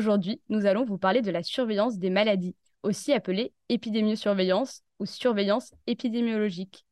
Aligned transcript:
Aujourd'hui, 0.00 0.40
nous 0.48 0.64
allons 0.64 0.86
vous 0.86 0.96
parler 0.96 1.20
de 1.20 1.30
la 1.30 1.42
surveillance 1.42 1.98
des 1.98 2.08
maladies, 2.08 2.56
aussi 2.82 3.12
appelée 3.12 3.52
épidémiosurveillance 3.68 4.82
ou 4.98 5.04
surveillance 5.04 5.74
épidémiologique. 5.86 6.86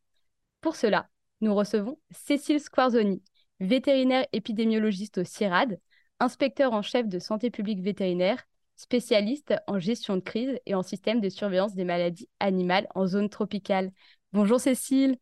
Pour 0.60 0.76
cela, 0.76 1.08
nous 1.40 1.54
recevons 1.54 1.98
Cécile 2.10 2.60
Squarzoni, 2.60 3.22
vétérinaire 3.60 4.26
épidémiologiste 4.34 5.16
au 5.16 5.24
CIRAD, 5.24 5.80
inspecteur 6.20 6.74
en 6.74 6.82
chef 6.82 7.08
de 7.08 7.18
santé 7.18 7.50
publique 7.50 7.80
vétérinaire, 7.80 8.44
spécialiste 8.76 9.54
en 9.66 9.78
gestion 9.78 10.16
de 10.16 10.20
crise 10.20 10.58
et 10.66 10.74
en 10.74 10.82
système 10.82 11.22
de 11.22 11.30
surveillance 11.30 11.74
des 11.74 11.86
maladies 11.86 12.28
animales 12.40 12.88
en 12.94 13.06
zone 13.06 13.30
tropicale. 13.30 13.90
Bonjour 14.34 14.60
Cécile. 14.60 15.16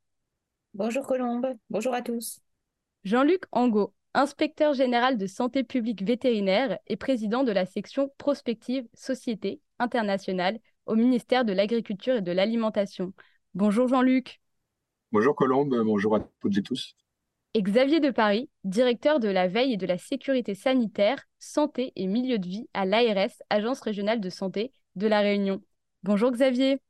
Bonjour 0.74 1.06
Colombe. 1.06 1.54
Bonjour 1.70 1.94
à 1.94 2.02
tous. 2.02 2.40
Jean-Luc 3.04 3.44
Angot, 3.52 3.94
inspecteur 4.16 4.72
général 4.72 5.18
de 5.18 5.26
santé 5.26 5.62
publique 5.62 6.02
vétérinaire 6.02 6.78
et 6.86 6.96
président 6.96 7.44
de 7.44 7.52
la 7.52 7.66
section 7.66 8.10
prospective 8.16 8.88
Société 8.94 9.60
internationale 9.78 10.58
au 10.86 10.94
ministère 10.94 11.44
de 11.44 11.52
l'Agriculture 11.52 12.16
et 12.16 12.22
de 12.22 12.32
l'Alimentation. 12.32 13.12
Bonjour 13.52 13.88
Jean-Luc. 13.88 14.40
Bonjour 15.12 15.36
Colombe, 15.36 15.76
bonjour 15.84 16.16
à 16.16 16.20
toutes 16.40 16.56
et 16.56 16.62
tous. 16.62 16.96
Et 17.52 17.62
Xavier 17.62 18.00
de 18.00 18.10
Paris, 18.10 18.48
directeur 18.64 19.20
de 19.20 19.28
la 19.28 19.48
veille 19.48 19.74
et 19.74 19.78
de 19.78 19.86
la 19.86 19.98
sécurité 19.98 20.54
sanitaire, 20.54 21.22
santé 21.38 21.92
et 21.94 22.06
milieu 22.06 22.38
de 22.38 22.48
vie 22.48 22.68
à 22.72 22.86
l'ARS, 22.86 23.42
Agence 23.50 23.82
régionale 23.82 24.20
de 24.20 24.30
santé 24.30 24.72
de 24.94 25.06
la 25.06 25.20
Réunion. 25.20 25.62
Bonjour 26.02 26.30
Xavier. 26.30 26.80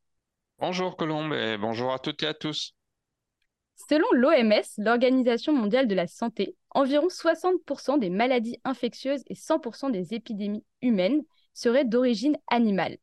Bonjour 0.61 0.97
Colombe 0.97 1.33
et 1.33 1.59
bonjour 1.59 1.93
à 1.93 1.99
toutes 1.99 2.23
et 2.23 2.27
à 2.27 2.35
tous. 2.35 2.76
Selon 3.77 4.07
l'OMS, 4.13 4.65
l'Organisation 4.79 5.53
mondiale 5.53 5.87
de 5.87 5.95
la 5.95 6.07
santé, 6.07 6.57
environ 6.71 7.09
60% 7.09 7.99
des 7.99 8.11
maladies 8.11 8.59
infectieuses 8.65 9.23
et 9.29 9.35
100% 9.35 9.91
des 9.91 10.15
épidémies 10.15 10.65
humaines 10.83 11.23
seraient 11.53 11.85
d'origine 11.85 12.37
animale. 12.49 12.97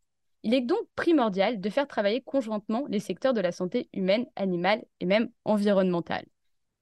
Il 0.43 0.53
est 0.53 0.61
donc 0.61 0.81
primordial 0.95 1.61
de 1.61 1.69
faire 1.69 1.87
travailler 1.87 2.21
conjointement 2.21 2.85
les 2.89 2.99
secteurs 2.99 3.33
de 3.33 3.39
la 3.39 3.51
santé 3.51 3.87
humaine, 3.93 4.25
animale 4.35 4.83
et 4.99 5.05
même 5.05 5.29
environnementale. 5.45 6.25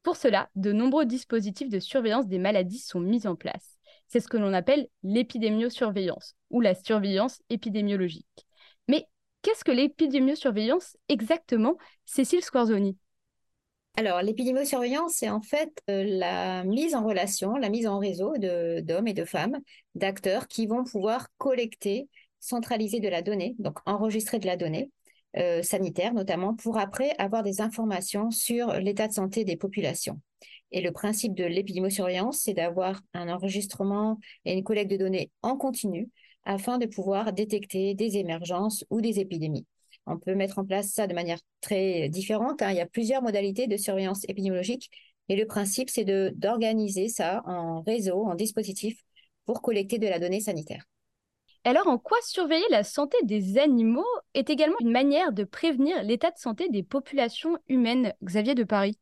Pour 0.04 0.16
cela, 0.16 0.50
de 0.56 0.72
nombreux 0.72 1.06
dispositifs 1.06 1.70
de 1.70 1.80
surveillance 1.80 2.28
des 2.28 2.40
maladies 2.40 2.80
sont 2.80 3.00
mis 3.00 3.28
en 3.28 3.36
place. 3.36 3.78
C'est 4.08 4.20
ce 4.20 4.28
que 4.28 4.38
l'on 4.38 4.54
appelle 4.54 4.88
l'épidémiosurveillance 5.04 6.36
ou 6.50 6.60
la 6.60 6.74
surveillance 6.74 7.42
épidémiologique. 7.50 8.48
Mais 8.88 9.06
qu'est-ce 9.44 9.64
que 9.64 9.72
l'épidémiosurveillance 9.72 10.98
exactement, 11.08 11.78
Cécile 12.06 12.44
Squarzoni 12.44 12.98
alors, 13.98 14.22
l'épidémiosurveillance, 14.22 15.16
c'est 15.16 15.30
en 15.30 15.42
fait 15.42 15.70
euh, 15.90 16.04
la 16.08 16.64
mise 16.64 16.96
en 16.96 17.04
relation, 17.04 17.56
la 17.56 17.70
mise 17.70 17.88
en 17.88 18.00
réseau 18.00 18.34
d'hommes 18.38 19.08
et 19.08 19.14
de 19.14 19.26
femmes, 19.26 19.60
d'acteurs 19.96 20.48
qui 20.48 20.66
vont 20.66 20.84
pouvoir 20.86 21.28
collecter, 21.38 22.08
centraliser 22.40 23.00
de 23.02 23.10
la 23.10 23.22
donnée, 23.22 23.56
donc 23.60 23.80
enregistrer 23.86 24.40
de 24.40 24.48
la 24.48 24.56
donnée 24.56 24.90
euh, 25.38 25.62
sanitaire 25.62 26.14
notamment, 26.14 26.56
pour 26.56 26.78
après 26.78 27.14
avoir 27.18 27.44
des 27.44 27.62
informations 27.62 28.32
sur 28.32 28.74
l'état 28.80 29.08
de 29.08 29.14
santé 29.14 29.44
des 29.44 29.58
populations. 29.58 30.20
Et 30.72 30.82
le 30.82 30.92
principe 30.92 31.36
de 31.36 31.44
l'épidémiosurveillance, 31.44 32.42
c'est 32.44 32.54
d'avoir 32.54 33.02
un 33.14 33.28
enregistrement 33.30 34.20
et 34.46 34.54
une 34.54 34.64
collecte 34.64 34.92
de 34.92 34.98
données 34.98 35.32
en 35.42 35.58
continu 35.58 36.10
afin 36.46 36.78
de 36.78 36.86
pouvoir 36.86 37.34
détecter 37.34 37.94
des 37.94 38.18
émergences 38.18 38.86
ou 38.90 39.02
des 39.02 39.20
épidémies. 39.20 39.66
On 40.08 40.18
peut 40.18 40.36
mettre 40.36 40.60
en 40.60 40.66
place 40.66 40.90
ça 40.92 41.08
de 41.08 41.14
manière 41.14 41.40
très 41.62 42.10
différente. 42.10 42.62
Hein. 42.62 42.72
Il 42.72 42.78
y 42.78 42.82
a 42.82 42.86
plusieurs 42.88 43.22
modalités 43.22 43.68
de 43.68 43.78
surveillance 43.78 44.24
épidémiologique 44.28 44.90
et 45.30 45.36
le 45.36 45.46
principe, 45.46 45.90
c'est 45.90 46.04
d'organiser 46.04 47.08
ça 47.08 47.42
en 47.46 47.82
réseau, 47.82 48.26
en 48.26 48.36
dispositif 48.36 49.00
pour 49.46 49.62
collecter 49.62 49.98
de 49.98 50.08
la 50.08 50.20
donnée 50.20 50.42
sanitaire. 50.42 50.84
Alors, 51.64 51.88
en 51.88 51.98
quoi 51.98 52.18
surveiller 52.24 52.66
la 52.72 52.84
santé 52.84 53.18
des 53.24 53.60
animaux 53.60 54.04
est 54.34 54.50
également 54.50 54.78
une 54.82 54.92
manière 54.92 55.32
de 55.32 55.44
prévenir 55.44 56.02
l'état 56.04 56.32
de 56.32 56.38
santé 56.38 56.70
des 56.70 56.82
populations 56.82 57.58
humaines? 57.68 58.14
Xavier 58.24 58.56
de 58.56 58.64
Paris 58.64 58.98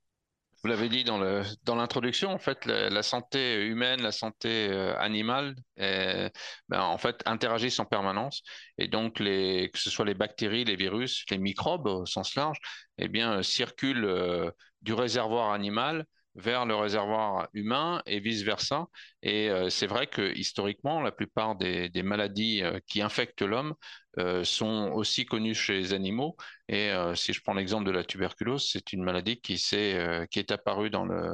vous 0.64 0.70
l'avez 0.70 0.90
dit 0.90 1.04
dans 1.04 1.76
l'introduction, 1.76 2.32
en 2.32 2.38
fait, 2.38 2.66
la, 2.66 3.04
santé 3.04 3.66
humaine, 3.66 4.02
la 4.02 4.12
santé 4.12 4.68
euh, 4.70 4.98
animale, 5.00 5.56
ben, 5.78 6.82
en 6.82 6.98
fait, 6.98 7.22
interagissent 7.26 7.80
en 7.80 7.86
permanence. 7.86 8.44
Et 8.78 8.88
donc, 8.88 9.16
que 9.16 9.70
ce 9.80 9.90
soit 9.90 10.06
les 10.06 10.14
bactéries, 10.16 10.66
les 10.66 10.76
virus, 10.76 11.26
les 11.30 11.38
microbes 11.38 11.88
au 11.88 12.06
sens 12.06 12.36
large, 12.36 12.58
eh 12.98 13.08
bien, 13.08 13.42
circulent 13.44 14.06
euh, 14.06 14.52
du 14.82 14.94
réservoir 14.94 15.52
animal 15.52 16.06
vers 16.40 16.66
le 16.66 16.76
réservoir 16.76 17.50
humain 17.54 18.02
et 18.06 18.20
vice-versa. 18.20 18.88
Et 19.22 19.50
euh, 19.50 19.70
c'est 19.70 19.88
vrai 19.88 20.08
que 20.08 20.34
historiquement, 20.36 21.02
la 21.02 21.12
plupart 21.12 21.56
des, 21.56 21.92
maladies 22.04 22.64
euh, 22.64 22.80
qui 22.88 23.02
infectent 23.02 23.42
l'homme 23.42 23.76
euh, 24.18 24.44
sont 24.44 24.92
aussi 24.94 25.26
connues 25.26 25.54
chez 25.54 25.74
les 25.74 25.94
animaux. 25.94 26.36
Et 26.68 26.92
si 27.16 27.34
je 27.34 27.42
prends 27.42 27.54
l'exemple 27.54 27.86
de 27.86 27.92
la 27.92 28.04
tuberculose, 28.04 28.70
c'est 28.72 28.94
une 28.94 29.04
maladie 29.04 29.42
qui, 29.42 29.54
est, 29.54 30.30
qui 30.30 30.40
est 30.40 30.52
apparue 30.52 30.90
dans 30.90 31.06
le, 31.06 31.34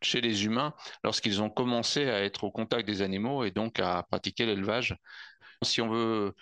chez 0.00 0.20
les 0.20 0.44
humains 0.44 0.74
lorsqu'ils 1.02 1.42
ont 1.42 1.50
commencé 1.50 2.08
à 2.08 2.22
être 2.22 2.44
au 2.44 2.52
contact 2.52 2.86
des 2.86 3.02
animaux 3.02 3.44
et 3.44 3.50
donc 3.50 3.80
à 3.80 4.04
pratiquer 4.04 4.46
l'élevage. 4.46 4.96
Si 5.62 5.80
on 5.80 5.88
veut 5.88 6.34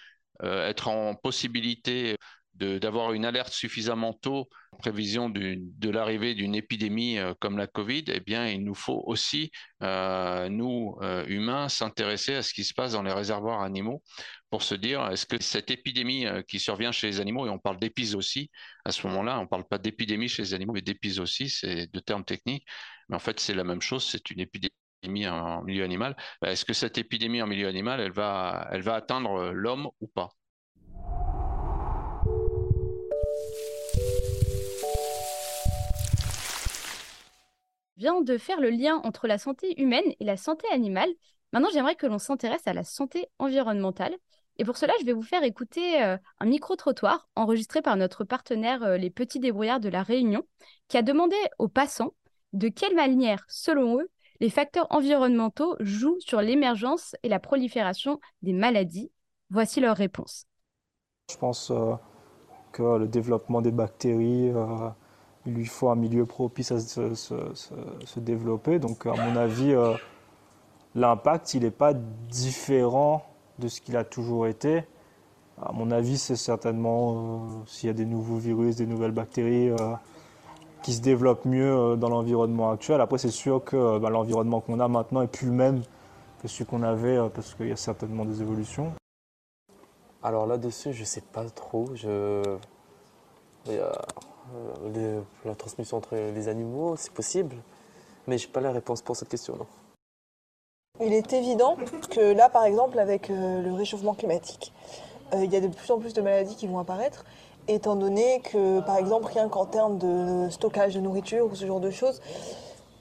être 0.42 0.88
en 0.88 1.14
possibilité 1.14 2.16
d'avoir 2.54 3.12
une 3.12 3.24
alerte 3.24 3.52
suffisamment 3.52 4.12
tôt 4.12 4.48
prévision 4.78 5.28
de 5.30 5.90
l'arrivée 5.90 6.34
d'une 6.34 6.54
épidémie 6.54 7.18
euh, 7.18 7.34
comme 7.38 7.56
la 7.58 7.66
Covid, 7.66 8.04
eh 8.08 8.20
bien, 8.20 8.48
il 8.48 8.64
nous 8.64 8.74
faut 8.74 9.02
aussi, 9.06 9.50
euh, 9.82 10.48
nous, 10.48 10.96
euh, 11.02 11.24
humains, 11.26 11.68
s'intéresser 11.68 12.34
à 12.34 12.42
ce 12.42 12.52
qui 12.52 12.64
se 12.64 12.74
passe 12.74 12.92
dans 12.92 13.02
les 13.02 13.12
réservoirs 13.12 13.60
animaux 13.62 14.02
pour 14.50 14.62
se 14.62 14.74
dire, 14.74 15.06
est-ce 15.08 15.26
que 15.26 15.40
cette 15.42 15.70
épidémie 15.70 16.26
qui 16.48 16.58
survient 16.58 16.92
chez 16.92 17.06
les 17.06 17.20
animaux, 17.20 17.46
et 17.46 17.50
on 17.50 17.58
parle 17.58 17.78
aussi 18.14 18.50
à 18.84 18.92
ce 18.92 19.06
moment-là, 19.06 19.38
on 19.38 19.42
ne 19.42 19.48
parle 19.48 19.64
pas 19.64 19.78
d'épidémie 19.78 20.28
chez 20.28 20.42
les 20.42 20.54
animaux, 20.54 20.74
mais 20.74 21.18
aussi 21.20 21.48
c'est 21.48 21.86
deux 21.86 22.00
termes 22.00 22.24
techniques, 22.24 22.66
mais 23.08 23.16
en 23.16 23.18
fait, 23.18 23.40
c'est 23.40 23.54
la 23.54 23.64
même 23.64 23.80
chose, 23.80 24.04
c'est 24.04 24.30
une 24.30 24.40
épidémie 24.40 25.26
en 25.28 25.62
milieu 25.62 25.84
animal. 25.84 26.16
Bah, 26.40 26.50
est-ce 26.50 26.64
que 26.64 26.74
cette 26.74 26.98
épidémie 26.98 27.42
en 27.42 27.46
milieu 27.46 27.68
animal, 27.68 28.00
elle 28.00 28.12
elle 28.72 28.82
va 28.82 28.94
atteindre 28.94 29.52
l'homme 29.52 29.88
ou 30.00 30.06
pas? 30.06 30.30
Vient 38.02 38.20
de 38.20 38.36
faire 38.36 38.60
le 38.60 38.70
lien 38.70 39.00
entre 39.04 39.28
la 39.28 39.38
santé 39.38 39.80
humaine 39.80 40.12
et 40.18 40.24
la 40.24 40.36
santé 40.36 40.66
animale. 40.72 41.08
Maintenant, 41.52 41.68
j'aimerais 41.72 41.94
que 41.94 42.08
l'on 42.08 42.18
s'intéresse 42.18 42.66
à 42.66 42.72
la 42.72 42.82
santé 42.82 43.28
environnementale. 43.38 44.16
Et 44.56 44.64
pour 44.64 44.76
cela, 44.76 44.92
je 45.00 45.06
vais 45.06 45.12
vous 45.12 45.22
faire 45.22 45.44
écouter 45.44 46.02
euh, 46.02 46.16
un 46.40 46.46
micro-trottoir 46.46 47.28
enregistré 47.36 47.80
par 47.80 47.96
notre 47.96 48.24
partenaire 48.24 48.82
euh, 48.82 48.96
Les 48.96 49.08
Petits 49.08 49.38
Débrouillards 49.38 49.78
de 49.78 49.88
la 49.88 50.02
Réunion, 50.02 50.42
qui 50.88 50.96
a 50.96 51.02
demandé 51.02 51.36
aux 51.60 51.68
passants 51.68 52.12
de 52.52 52.68
quelle 52.68 52.96
manière, 52.96 53.44
selon 53.48 54.00
eux, 54.00 54.10
les 54.40 54.50
facteurs 54.50 54.88
environnementaux 54.90 55.76
jouent 55.78 56.18
sur 56.18 56.42
l'émergence 56.42 57.14
et 57.22 57.28
la 57.28 57.38
prolifération 57.38 58.18
des 58.42 58.52
maladies. 58.52 59.12
Voici 59.50 59.78
leur 59.78 59.96
réponse. 59.96 60.46
Je 61.30 61.36
pense 61.36 61.70
euh, 61.70 61.94
que 62.72 62.98
le 62.98 63.06
développement 63.06 63.62
des 63.62 63.70
bactéries, 63.70 64.50
il 65.46 65.54
lui 65.54 65.66
faut 65.66 65.88
un 65.88 65.96
milieu 65.96 66.24
propice 66.26 66.72
à 66.72 66.80
se, 66.80 68.20
développer. 68.20 68.78
Donc, 68.78 69.06
à 69.06 69.12
mon 69.12 69.36
avis, 69.36 69.72
euh, 69.72 69.94
l'impact, 70.94 71.54
il 71.54 71.62
n'est 71.62 71.70
pas 71.70 71.92
différent 71.94 73.24
de 73.58 73.68
ce 73.68 73.80
qu'il 73.80 73.96
a 73.96 74.04
toujours 74.04 74.46
été. 74.46 74.84
À 75.60 75.72
mon 75.72 75.90
avis, 75.90 76.18
c'est 76.18 76.36
certainement 76.36 77.12
euh, 77.12 77.38
s'il 77.66 77.88
y 77.88 77.90
a 77.90 77.94
des 77.94 78.06
nouveaux 78.06 78.36
virus, 78.36 78.76
des 78.76 78.86
nouvelles 78.86 79.12
bactéries 79.12 79.70
euh, 79.70 79.76
qui 80.82 80.92
se 80.92 81.00
développent 81.00 81.44
mieux 81.44 81.96
dans 81.96 82.08
l'environnement 82.08 82.70
actuel. 82.70 83.00
Après, 83.00 83.18
c'est 83.18 83.30
sûr 83.30 83.62
que 83.64 83.98
bah, 83.98 84.10
l'environnement 84.10 84.60
qu'on 84.60 84.80
a 84.80 84.88
maintenant 84.88 85.22
est 85.22 85.28
plus 85.28 85.46
le 85.46 85.52
même 85.52 85.82
que 86.40 86.48
celui 86.48 86.64
qu'on 86.64 86.82
avait 86.82 87.18
parce 87.30 87.54
qu'il 87.54 87.68
y 87.68 87.72
a 87.72 87.76
certainement 87.76 88.24
des 88.24 88.42
évolutions. 88.42 88.92
Alors 90.24 90.46
là-dessus, 90.46 90.92
je 90.92 91.00
ne 91.00 91.04
sais 91.04 91.20
pas 91.20 91.48
trop. 91.50 91.86
Je... 91.94 92.42
Euh, 94.54 95.20
la 95.44 95.54
transmission 95.54 95.96
entre 95.96 96.16
les 96.16 96.48
animaux, 96.48 96.96
c'est 96.96 97.12
possible. 97.12 97.56
Mais 98.26 98.38
j'ai 98.38 98.48
pas 98.48 98.60
la 98.60 98.72
réponse 98.72 99.02
pour 99.02 99.16
cette 99.16 99.28
question, 99.28 99.56
non. 99.56 99.66
Il 101.00 101.12
est 101.12 101.32
évident 101.32 101.76
que 102.10 102.32
là, 102.32 102.48
par 102.48 102.64
exemple, 102.64 102.98
avec 102.98 103.30
euh, 103.30 103.62
le 103.62 103.72
réchauffement 103.72 104.14
climatique, 104.14 104.72
euh, 105.32 105.44
il 105.44 105.52
y 105.52 105.56
a 105.56 105.60
de 105.60 105.68
plus 105.68 105.90
en 105.90 105.98
plus 105.98 106.12
de 106.12 106.20
maladies 106.20 106.54
qui 106.54 106.66
vont 106.66 106.78
apparaître, 106.78 107.24
étant 107.66 107.96
donné 107.96 108.40
que, 108.40 108.80
par 108.80 108.98
exemple, 108.98 109.26
rien 109.32 109.48
qu'en 109.48 109.66
termes 109.66 109.98
de 109.98 110.48
stockage 110.50 110.94
de 110.94 111.00
nourriture 111.00 111.46
ou 111.50 111.54
ce 111.54 111.66
genre 111.66 111.80
de 111.80 111.90
choses, 111.90 112.20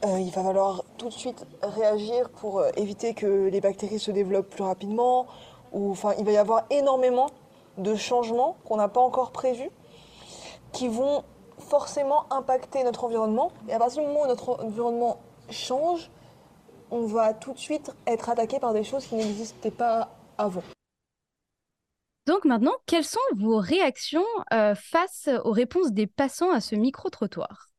il 0.03 0.31
va 0.31 0.43
falloir 0.43 0.83
tout 0.97 1.09
de 1.09 1.13
suite 1.13 1.45
réagir 1.61 2.29
pour 2.29 2.63
éviter 2.75 3.13
que 3.13 3.49
les 3.49 3.61
bactéries 3.61 3.99
se 3.99 4.09
développent 4.09 4.49
plus 4.49 4.63
rapidement. 4.63 5.27
Ou, 5.73 5.95
il 6.17 6.25
va 6.25 6.31
y 6.31 6.37
avoir 6.37 6.63
énormément 6.71 7.27
de 7.77 7.93
changements 7.93 8.57
qu'on 8.65 8.77
n'a 8.77 8.87
pas 8.87 9.01
encore 9.01 9.31
prévus 9.31 9.69
qui 10.71 10.87
vont 10.87 11.23
forcément 11.71 12.31
impacter 12.33 12.83
notre 12.83 13.05
environnement. 13.05 13.53
Et 13.69 13.73
à 13.73 13.79
partir 13.79 14.01
du 14.01 14.07
moment 14.09 14.23
où 14.23 14.27
notre 14.27 14.61
environnement 14.61 15.21
change, 15.49 16.11
on 16.91 17.05
va 17.05 17.33
tout 17.33 17.53
de 17.53 17.57
suite 17.57 17.91
être 18.05 18.29
attaqué 18.29 18.59
par 18.59 18.73
des 18.73 18.83
choses 18.83 19.07
qui 19.07 19.15
n'existaient 19.15 19.71
pas 19.71 20.13
avant. 20.37 20.63
Donc 22.27 22.43
maintenant, 22.43 22.75
quelles 22.85 23.05
sont 23.05 23.19
vos 23.37 23.57
réactions 23.57 24.25
euh, 24.53 24.75
face 24.75 25.29
aux 25.45 25.51
réponses 25.51 25.93
des 25.93 26.07
passants 26.07 26.51
à 26.51 26.59
ce 26.59 26.75
micro-trottoir? 26.75 27.69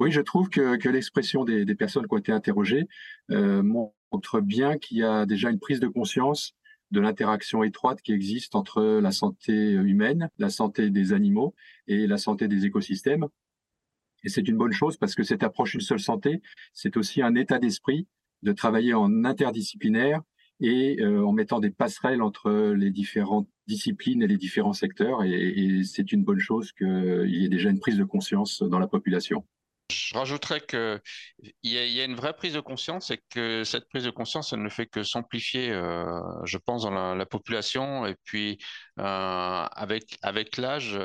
Oui, 0.00 0.10
je 0.10 0.20
trouve 0.20 0.50
que, 0.50 0.88
l'expression 0.88 1.44
des, 1.44 1.74
personnes 1.76 2.08
qui 2.08 2.14
ont 2.14 2.18
été 2.18 2.32
interrogées 2.32 2.88
euh, 3.30 3.62
montre 3.62 4.40
bien 4.40 4.78
qu'il 4.78 4.98
y 4.98 5.04
a 5.04 5.26
déjà 5.26 5.48
une 5.50 5.60
prise 5.60 5.78
de 5.78 5.86
conscience 5.86 6.56
de 6.94 7.00
l'interaction 7.00 7.62
étroite 7.62 8.00
qui 8.00 8.12
existe 8.12 8.54
entre 8.54 8.82
la 8.82 9.10
santé 9.10 9.72
humaine, 9.72 10.30
la 10.38 10.48
santé 10.48 10.88
des 10.90 11.12
animaux 11.12 11.54
et 11.86 12.06
la 12.06 12.16
santé 12.16 12.48
des 12.48 12.64
écosystèmes. 12.64 13.26
Et 14.22 14.28
c'est 14.30 14.48
une 14.48 14.56
bonne 14.56 14.72
chose 14.72 14.96
parce 14.96 15.14
que 15.14 15.22
cette 15.22 15.42
approche 15.42 15.74
une 15.74 15.82
seule 15.82 16.00
santé, 16.00 16.40
c'est 16.72 16.96
aussi 16.96 17.20
un 17.20 17.34
état 17.34 17.58
d'esprit 17.58 18.06
de 18.42 18.52
travailler 18.52 18.94
en 18.94 19.24
interdisciplinaire 19.24 20.22
et 20.60 21.02
euh, 21.02 21.26
en 21.26 21.32
mettant 21.32 21.60
des 21.60 21.70
passerelles 21.70 22.22
entre 22.22 22.72
les 22.72 22.90
différentes 22.90 23.48
disciplines 23.66 24.22
et 24.22 24.28
les 24.28 24.36
différents 24.36 24.72
secteurs. 24.72 25.24
et 25.24 25.82
c'est 25.84 26.12
une 26.12 26.22
bonne 26.22 26.38
chose 26.38 26.72
qu'il 26.72 27.26
y 27.28 27.44
ait 27.44 27.48
déjà 27.48 27.70
une 27.70 27.80
prise 27.80 27.98
de 27.98 28.04
conscience 28.04 28.62
dans 28.62 28.78
la 28.78 28.86
population. 28.86 29.44
Je 29.90 30.16
rajouterais 30.16 30.62
qu'il 30.62 31.00
y, 31.62 31.76
a, 31.76 31.84
y 31.86 32.00
a 32.00 32.04
une 32.04 32.14
vraie 32.14 32.32
prise 32.34 32.54
de 32.54 32.60
conscience 32.60 33.10
et 33.10 33.20
que 33.30 33.64
cette 33.64 33.86
prise 33.90 34.04
de 34.04 34.10
conscience, 34.10 34.54
ne 34.54 34.68
fait 34.70 34.86
que 34.86 35.02
s'amplifier, 35.02 35.70
euh, 35.70 36.20
je 36.44 36.56
pense, 36.56 36.84
dans 36.84 37.14
la, 37.14 37.26
population. 37.26 38.06
Et 38.06 38.16
puis, 38.24 38.58
euh, 38.98 39.02
avec, 39.04 40.16
avec 40.22 40.56
l'âge, 40.56 40.98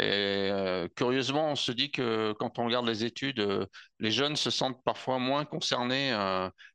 euh, 0.00 0.88
curieusement, 0.96 1.52
on 1.52 1.54
se 1.54 1.70
dit 1.70 1.92
que 1.92 2.32
quand 2.40 2.58
on 2.58 2.64
regarde 2.66 2.86
les 2.88 3.04
études, 3.04 3.68
les 4.00 4.10
jeunes 4.10 4.36
se 4.36 4.50
sentent 4.50 4.82
parfois 4.84 5.20
moins 5.20 5.44
concernés 5.44 6.12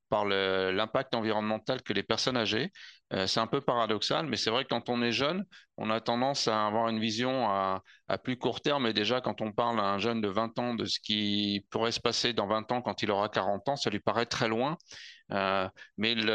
par 0.09 0.25
l'impact 0.25 1.13
environnemental 1.13 1.81
que 1.81 1.91
les 1.93 2.03
personnes 2.03 2.37
âgées. 2.37 2.71
Euh, 3.13 3.25
c'est 3.25 3.39
un 3.39 3.47
peu 3.47 3.59
paradoxal, 3.61 4.27
mais 4.27 4.37
c'est 4.37 4.51
vrai 4.51 4.63
que 4.63 4.69
quand 4.69 4.89
on 4.89 5.01
est 5.01 5.11
jeune, 5.11 5.43
on 5.77 5.89
a 5.89 5.99
tendance 5.99 6.47
à 6.47 6.67
avoir 6.67 6.89
une 6.89 6.99
vision 6.99 7.49
à, 7.49 7.81
plus 8.23 8.37
court 8.37 8.61
terme. 8.61 8.85
Et 8.87 8.93
déjà, 8.93 9.21
quand 9.21 9.41
on 9.41 9.51
parle 9.51 9.79
à 9.79 9.83
un 9.83 9.97
jeune 9.97 10.21
de 10.21 10.27
20 10.27 10.57
ans 10.59 10.75
de 10.75 10.85
ce 10.85 10.99
qui 10.99 11.65
pourrait 11.71 11.91
se 11.91 11.99
passer 11.99 12.33
dans 12.33 12.47
20 12.47 12.71
ans 12.71 12.81
quand 12.81 13.01
il 13.01 13.11
aura 13.11 13.29
40 13.29 13.67
ans, 13.69 13.75
ça 13.75 13.89
lui 13.89 13.99
paraît 13.99 14.25
très 14.25 14.47
loin. 14.47 14.77
Euh, 15.31 15.67
mais 15.97 16.13
il 16.13 16.27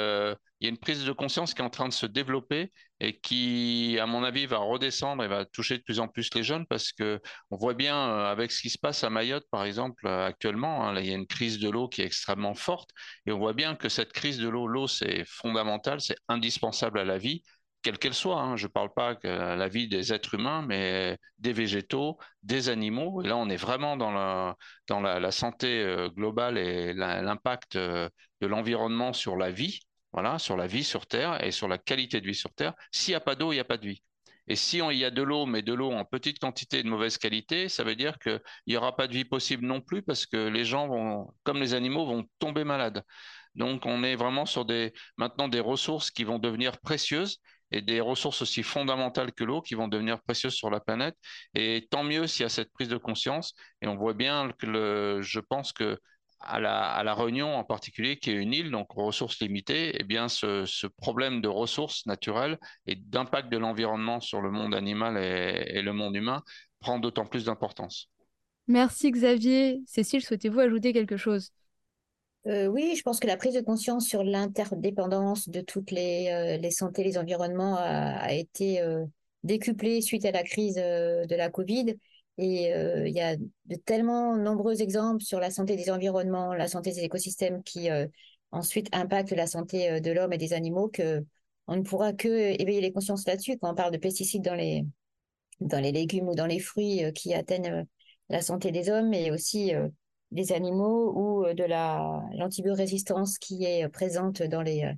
y 0.61 0.67
a 0.67 0.69
une 0.71 0.79
prise 0.79 1.05
de 1.05 1.13
conscience 1.13 1.53
qui 1.55 1.61
est 1.61 1.65
en 1.65 1.71
train 1.71 1.89
de 1.89 1.93
se 1.93 2.07
développer 2.07 2.73
et 3.01 3.19
qui, 3.21 3.99
à 4.01 4.07
mon 4.07 4.25
avis, 4.25 4.47
va 4.47 4.59
redescendre 4.59 5.23
et 5.25 5.29
va 5.29 5.45
toucher 5.45 5.79
de 5.79 5.83
plus 5.83 6.01
en 6.01 6.09
plus 6.09 6.33
les 6.35 6.43
jeunes 6.43 6.67
parce 6.67 6.93
que 6.93 7.21
on 7.51 7.57
voit 7.57 7.75
bien 7.75 7.97
euh, 7.97 8.31
avec 8.31 8.53
ce 8.53 8.63
qui 8.63 8.71
se 8.71 8.79
passe 8.79 9.05
à 9.05 9.11
Mayotte, 9.11 9.47
par 9.51 9.65
exemple, 9.65 10.07
euh, 10.07 10.27
actuellement, 10.27 10.87
hein, 10.87 10.99
il 10.99 11.07
y 11.07 11.11
a 11.11 11.15
une 11.17 11.27
crise 11.27 11.59
de 11.59 11.69
l'eau 11.69 11.89
qui 11.89 12.03
est 12.03 12.07
extrêmement 12.07 12.55
forte 12.55 12.91
et 13.27 13.33
on 13.33 13.39
voit 13.39 13.53
bien 13.53 13.75
que 13.75 13.89
cette 13.89 14.13
crise 14.13 14.39
de 14.39 14.49
l'eau, 14.49 14.67
l'eau, 14.67 14.87
c'est 14.87 15.25
fondamental, 15.27 16.01
c'est 16.01 16.17
indispensable 16.29 16.99
à 16.99 17.05
la 17.05 17.19
vie 17.19 17.43
quelle 17.85 17.99
qu'elle 17.99 18.15
soit. 18.15 18.41
Hein. 18.41 18.57
Je 18.57 18.67
ne 18.67 18.73
parle 18.73 18.93
pas 18.93 19.15
de 19.15 19.29
la 19.29 19.69
vie 19.69 19.87
des 19.87 20.13
êtres 20.13 20.35
humains, 20.35 20.63
mais 20.67 21.19
des 21.39 21.53
végétaux, 21.53 22.19
des 22.43 22.69
animaux. 22.71 23.23
Et 23.23 23.29
là, 23.29 23.37
on 23.37 23.49
est 23.49 23.57
vraiment 23.57 23.97
dans 23.97 24.11
la, 24.11 24.57
dans 24.89 25.01
la, 25.01 25.31
santé 25.31 25.83
euh, 25.83 26.09
globale 26.09 26.59
et 26.59 26.95
l'impact 26.95 27.77
euh, 27.77 28.09
de 28.41 28.47
l'environnement 28.47 29.13
sur 29.13 29.37
la 29.37 29.51
vie, 29.51 29.81
voilà, 30.13 30.39
sur 30.39 30.57
la 30.57 30.67
vie 30.67 30.85
sur 30.85 31.07
Terre 31.07 31.45
et 31.45 31.53
sur 31.53 31.69
la 31.69 31.79
qualité 31.79 32.21
de 32.21 32.27
vie 32.27 32.35
sur 32.35 32.53
Terre. 32.55 32.75
S'il 32.91 33.13
n'y 33.13 33.17
a 33.17 33.21
pas 33.21 33.37
d'eau, 33.37 33.53
il 33.53 33.57
n'y 33.57 33.61
a 33.61 33.65
pas 33.65 33.77
de 33.77 33.87
vie. 33.87 34.03
Et 34.47 34.57
si 34.57 34.79
il 34.79 34.99
y 34.99 35.05
a 35.05 35.11
de 35.11 35.23
l'eau, 35.23 35.47
mais 35.47 35.63
de 35.63 35.73
l'eau 35.73 35.91
en 35.93 36.05
petite 36.05 36.39
quantité 36.39 36.79
et 36.79 36.83
de 36.83 36.89
mauvaise 36.89 37.17
qualité, 37.19 37.69
ça 37.69 37.83
veut 37.83 37.97
dire 37.97 38.19
qu'il 38.19 38.41
n'y 38.67 38.77
aura 38.77 38.95
pas 38.95 39.07
de 39.07 39.13
vie 39.13 39.25
possible 39.25 39.65
non 39.65 39.81
plus 39.81 40.03
parce 40.03 40.27
que 40.27 40.49
les 40.49 40.65
gens 40.65 40.87
vont, 40.87 41.33
comme 41.45 41.61
les 41.61 41.73
animaux, 41.75 42.05
vont 42.07 42.27
tomber 42.39 42.65
malades. 42.65 43.05
Donc, 43.55 43.87
on 43.87 44.03
est 44.03 44.17
vraiment 44.17 44.47
sur 44.47 44.65
des, 44.65 44.93
maintenant 45.17 45.49
des 45.49 45.61
ressources 45.61 46.11
qui 46.11 46.25
vont 46.25 46.39
devenir 46.39 46.79
précieuses 46.81 47.41
et 47.75 47.83
des 47.83 48.01
ressources 48.01 48.43
aussi 48.43 48.63
fondamentales 48.63 49.33
que 49.33 49.45
l'eau 49.45 49.61
qui 49.61 49.75
vont 49.75 49.89
devenir 49.89 50.23
précieuses 50.23 50.55
sur 50.55 50.71
la 50.71 50.81
planète. 50.81 51.17
Et 51.55 51.87
tant 51.91 52.05
mieux 52.05 52.27
s'il 52.27 52.43
y 52.45 52.47
a 52.47 52.49
cette 52.49 52.73
prise 52.73 52.89
de 52.89 52.97
conscience. 52.97 53.55
Et 53.83 53.89
on 53.89 53.97
voit 53.97 54.15
bien 54.15 54.53
que 54.59 55.21
je 55.23 55.41
pense 55.41 55.73
que 55.73 55.99
à 56.41 56.61
la, 56.61 56.91
à 56.91 57.03
la, 57.03 57.15
Réunion 57.15 57.57
en 57.57 57.65
particulier, 57.65 58.19
qui 58.19 58.31
est 58.31 58.35
une 58.35 58.53
île, 58.53 58.71
donc 58.71 58.93
ressources 58.93 59.41
limitées, 59.41 59.97
eh 59.99 60.05
bien 60.05 60.29
ce, 60.29 60.87
problème 60.99 61.41
de 61.41 61.49
ressources 61.49 62.05
naturelles 62.07 62.59
et 62.87 62.97
d'impact 62.97 63.51
de 63.51 63.57
l'environnement 63.57 64.21
sur 64.21 64.43
le 64.43 64.51
monde 64.51 64.75
animal 64.75 65.17
et 65.17 65.81
le 65.81 65.93
monde 65.93 66.15
humain 66.15 66.43
prend 66.81 66.99
d'autant 66.99 67.25
plus 67.25 67.47
d'importance. 67.47 68.11
Merci 68.67 69.11
Xavier. 69.11 69.83
Cécile, 69.87 70.23
souhaitez-vous 70.23 70.61
ajouter 70.61 70.93
quelque 70.93 71.17
chose? 71.17 71.51
Euh, 72.47 72.67
oui, 72.67 72.95
je 72.97 73.03
pense 73.03 73.21
que 73.21 73.27
la 73.27 73.39
prise 73.39 73.55
de 73.55 73.63
conscience 73.63 74.07
sur 74.07 74.23
l'interdépendance 74.23 75.49
de 75.49 75.63
toutes 75.63 75.91
les, 75.91 76.29
euh, 76.29 76.57
les 76.59 76.71
santé, 76.71 77.03
les 77.03 77.17
environnements 77.17 77.77
a, 77.79 78.33
été 78.35 78.83
euh, 78.83 79.05
décuplée 79.45 80.03
suite 80.03 80.27
à 80.27 80.31
la 80.31 80.43
crise 80.43 80.75
de 80.75 81.35
la 81.35 81.49
Covid. 81.51 81.95
Et 82.37 82.65
il 82.67 83.13
y 83.15 83.21
a 83.21 83.37
de 83.37 83.77
tellement 83.85 84.37
nombreux 84.37 84.83
exemples 84.83 85.23
sur 85.23 85.39
la 85.39 85.51
santé 85.51 85.77
des 85.77 85.89
environnements, 85.91 86.53
la 86.53 86.67
santé 86.67 86.91
des 86.91 87.05
écosystèmes 87.05 87.63
qui 87.63 87.89
ensuite 88.51 88.89
impactent 88.93 89.33
la 89.33 89.47
santé 89.47 90.01
de 90.01 90.11
l'homme 90.11 90.33
et 90.33 90.39
des 90.39 90.53
animaux 90.53 90.89
que 90.89 91.25
on 91.69 91.77
ne 91.77 91.83
pourra 91.83 92.13
que 92.13 92.61
éveiller 92.61 92.81
les 92.81 92.93
consciences 92.93 93.27
là-dessus 93.27 93.57
quand 93.59 93.71
on 93.71 93.75
parle 93.75 93.93
de 93.93 93.99
pesticides 93.99 94.43
dans 94.43 94.57
les, 94.57 94.85
dans 95.61 95.79
les 95.79 95.93
légumes 95.93 96.29
ou 96.29 96.35
dans 96.35 96.47
les 96.47 96.59
fruits 96.59 97.03
qui 97.15 97.35
atteignent 97.35 97.87
la 98.29 98.43
santé 98.43 98.73
des 98.73 98.91
hommes 98.91 99.15
et 99.15 99.31
aussi 99.31 99.73
des 100.35 100.53
animaux 100.53 101.13
ou 101.15 101.47
euh, 101.47 101.55
de 101.55 101.65
la 101.65 102.23
l'antibiorésistance 102.35 103.39
qui 103.39 103.65
est 103.65 103.89
présente 103.89 104.43
dans 104.43 104.63
les 104.63 104.85
euh, 104.85 104.93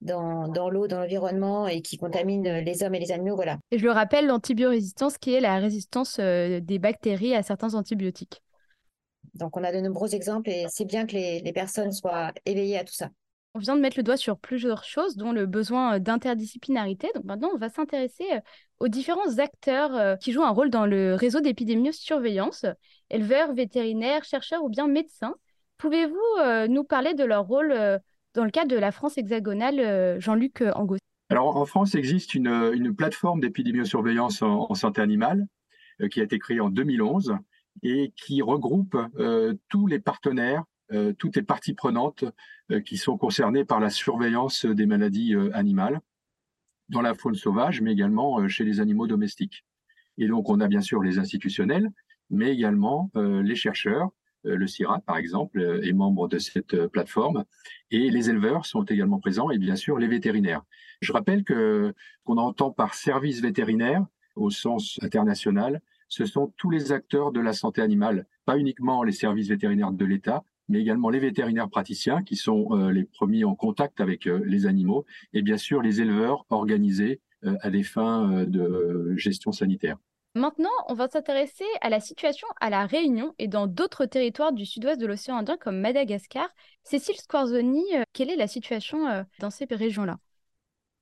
dans, 0.00 0.48
dans 0.48 0.70
l'eau, 0.70 0.86
dans 0.88 1.00
l'environnement 1.00 1.68
et 1.68 1.82
qui 1.82 1.98
contamine 1.98 2.48
les 2.60 2.82
hommes 2.82 2.94
et 2.94 3.00
les 3.00 3.12
animaux, 3.12 3.34
voilà. 3.34 3.58
Et 3.70 3.78
je 3.78 3.84
le 3.84 3.90
rappelle, 3.90 4.26
l'antibiorésistance 4.26 5.18
qui 5.18 5.34
est 5.34 5.40
la 5.40 5.58
résistance 5.58 6.16
euh, 6.18 6.58
des 6.60 6.78
bactéries 6.78 7.34
à 7.34 7.42
certains 7.42 7.74
antibiotiques. 7.74 8.42
Donc 9.34 9.58
on 9.58 9.62
a 9.62 9.70
de 9.70 9.80
nombreux 9.80 10.14
exemples 10.14 10.48
et 10.48 10.64
c'est 10.70 10.86
bien 10.86 11.04
que 11.04 11.12
les, 11.12 11.40
les 11.40 11.52
personnes 11.52 11.92
soient 11.92 12.32
éveillées 12.46 12.78
à 12.78 12.84
tout 12.84 12.94
ça. 12.94 13.10
On 13.52 13.58
vient 13.58 13.76
de 13.76 13.82
mettre 13.82 13.98
le 13.98 14.04
doigt 14.04 14.16
sur 14.16 14.38
plusieurs 14.38 14.84
choses, 14.84 15.16
dont 15.16 15.32
le 15.32 15.44
besoin 15.44 15.98
d'interdisciplinarité. 15.98 17.08
Donc 17.14 17.24
maintenant, 17.24 17.50
on 17.52 17.58
va 17.58 17.68
s'intéresser 17.68 18.24
aux 18.78 18.86
différents 18.86 19.38
acteurs 19.38 20.18
qui 20.18 20.30
jouent 20.30 20.44
un 20.44 20.50
rôle 20.50 20.70
dans 20.70 20.86
le 20.86 21.16
réseau 21.16 21.40
d'épidémiosurveillance 21.40 22.64
éleveurs, 23.10 23.52
vétérinaires, 23.52 24.24
chercheurs 24.24 24.64
ou 24.64 24.68
bien 24.68 24.88
médecins. 24.88 25.34
Pouvez-vous 25.78 26.40
euh, 26.40 26.68
nous 26.68 26.84
parler 26.84 27.14
de 27.14 27.24
leur 27.24 27.46
rôle 27.46 27.72
euh, 27.72 27.98
dans 28.34 28.44
le 28.44 28.50
cadre 28.50 28.68
de 28.68 28.76
la 28.76 28.92
France 28.92 29.18
hexagonale, 29.18 29.80
euh, 29.80 30.20
Jean-Luc 30.20 30.62
Angos 30.74 30.98
Alors 31.30 31.56
en 31.56 31.64
France 31.66 31.94
existe 31.94 32.34
une, 32.34 32.94
plateforme 32.94 33.40
d'épidémiosurveillance 33.40 34.42
en, 34.42 34.66
en, 34.70 34.74
santé 34.74 35.00
animale 35.00 35.46
qui 36.10 36.20
a 36.20 36.24
été 36.24 36.38
créée 36.38 36.60
en 36.60 36.70
2011 36.70 37.36
et 37.82 38.12
qui 38.16 38.40
regroupe 38.40 38.96
tous 39.68 39.86
les 39.86 39.98
partenaires, 39.98 40.64
toutes 41.18 41.36
les 41.36 41.42
parties 41.42 41.74
prenantes 41.74 42.24
qui 42.86 42.96
sont 42.96 43.18
concernées 43.18 43.66
par 43.66 43.80
la 43.80 43.90
surveillance 43.90 44.64
des 44.64 44.86
maladies 44.86 45.34
animales 45.52 46.00
dans 46.88 47.02
la 47.02 47.12
faune 47.12 47.34
sauvage, 47.34 47.82
mais 47.82 47.92
également 47.92 48.48
chez 48.48 48.64
les 48.64 48.80
animaux 48.80 49.06
domestiques. 49.06 49.66
Et 50.16 50.26
donc, 50.26 50.48
on 50.48 50.58
a 50.60 50.68
bien 50.68 50.80
sûr 50.80 51.02
les 51.02 51.18
institutionnels, 51.18 51.90
mais 52.30 52.52
également 52.52 53.10
euh, 53.16 53.42
les 53.42 53.56
chercheurs. 53.56 54.10
Euh, 54.46 54.56
le 54.56 54.66
CIRA, 54.66 55.00
par 55.00 55.18
exemple, 55.18 55.60
euh, 55.60 55.82
est 55.82 55.92
membre 55.92 56.28
de 56.28 56.38
cette 56.38 56.86
plateforme, 56.86 57.44
et 57.90 58.10
les 58.10 58.30
éleveurs 58.30 58.64
sont 58.64 58.84
également 58.84 59.18
présents, 59.18 59.50
et 59.50 59.58
bien 59.58 59.76
sûr 59.76 59.98
les 59.98 60.06
vétérinaires. 60.06 60.62
Je 61.02 61.12
rappelle 61.12 61.44
que 61.44 61.92
qu'on 62.24 62.38
entend 62.38 62.70
par 62.70 62.94
service 62.94 63.42
vétérinaire 63.42 64.06
au 64.36 64.50
sens 64.50 64.98
international, 65.02 65.82
ce 66.08 66.24
sont 66.24 66.52
tous 66.56 66.70
les 66.70 66.92
acteurs 66.92 67.32
de 67.32 67.40
la 67.40 67.52
santé 67.52 67.82
animale, 67.82 68.26
pas 68.44 68.58
uniquement 68.58 69.02
les 69.02 69.12
services 69.12 69.48
vétérinaires 69.48 69.92
de 69.92 70.04
l'État, 70.04 70.42
mais 70.68 70.80
également 70.80 71.10
les 71.10 71.18
vétérinaires 71.18 71.68
praticiens 71.68 72.22
qui 72.22 72.36
sont 72.36 72.74
les 72.90 73.04
premiers 73.04 73.44
en 73.44 73.54
contact 73.54 74.00
avec 74.00 74.24
les 74.24 74.66
animaux, 74.66 75.04
et 75.32 75.42
bien 75.42 75.56
sûr 75.56 75.82
les 75.82 76.00
éleveurs 76.00 76.46
organisés 76.50 77.20
à 77.42 77.70
des 77.70 77.82
fins 77.82 78.44
de 78.44 79.14
gestion 79.16 79.52
sanitaire. 79.52 79.98
Maintenant, 80.36 80.70
on 80.88 80.94
va 80.94 81.08
s'intéresser 81.08 81.64
à 81.80 81.88
la 81.88 81.98
situation 81.98 82.46
à 82.60 82.70
La 82.70 82.86
Réunion 82.86 83.34
et 83.40 83.48
dans 83.48 83.66
d'autres 83.66 84.06
territoires 84.06 84.52
du 84.52 84.64
sud-ouest 84.64 85.00
de 85.00 85.06
l'océan 85.06 85.38
Indien 85.38 85.56
comme 85.56 85.80
Madagascar. 85.80 86.48
Cécile 86.84 87.16
Squarzoni, 87.16 87.82
euh, 87.96 88.04
quelle 88.12 88.30
est 88.30 88.36
la 88.36 88.46
situation 88.46 89.08
euh, 89.08 89.24
dans 89.40 89.50
ces 89.50 89.66
régions-là? 89.68 90.18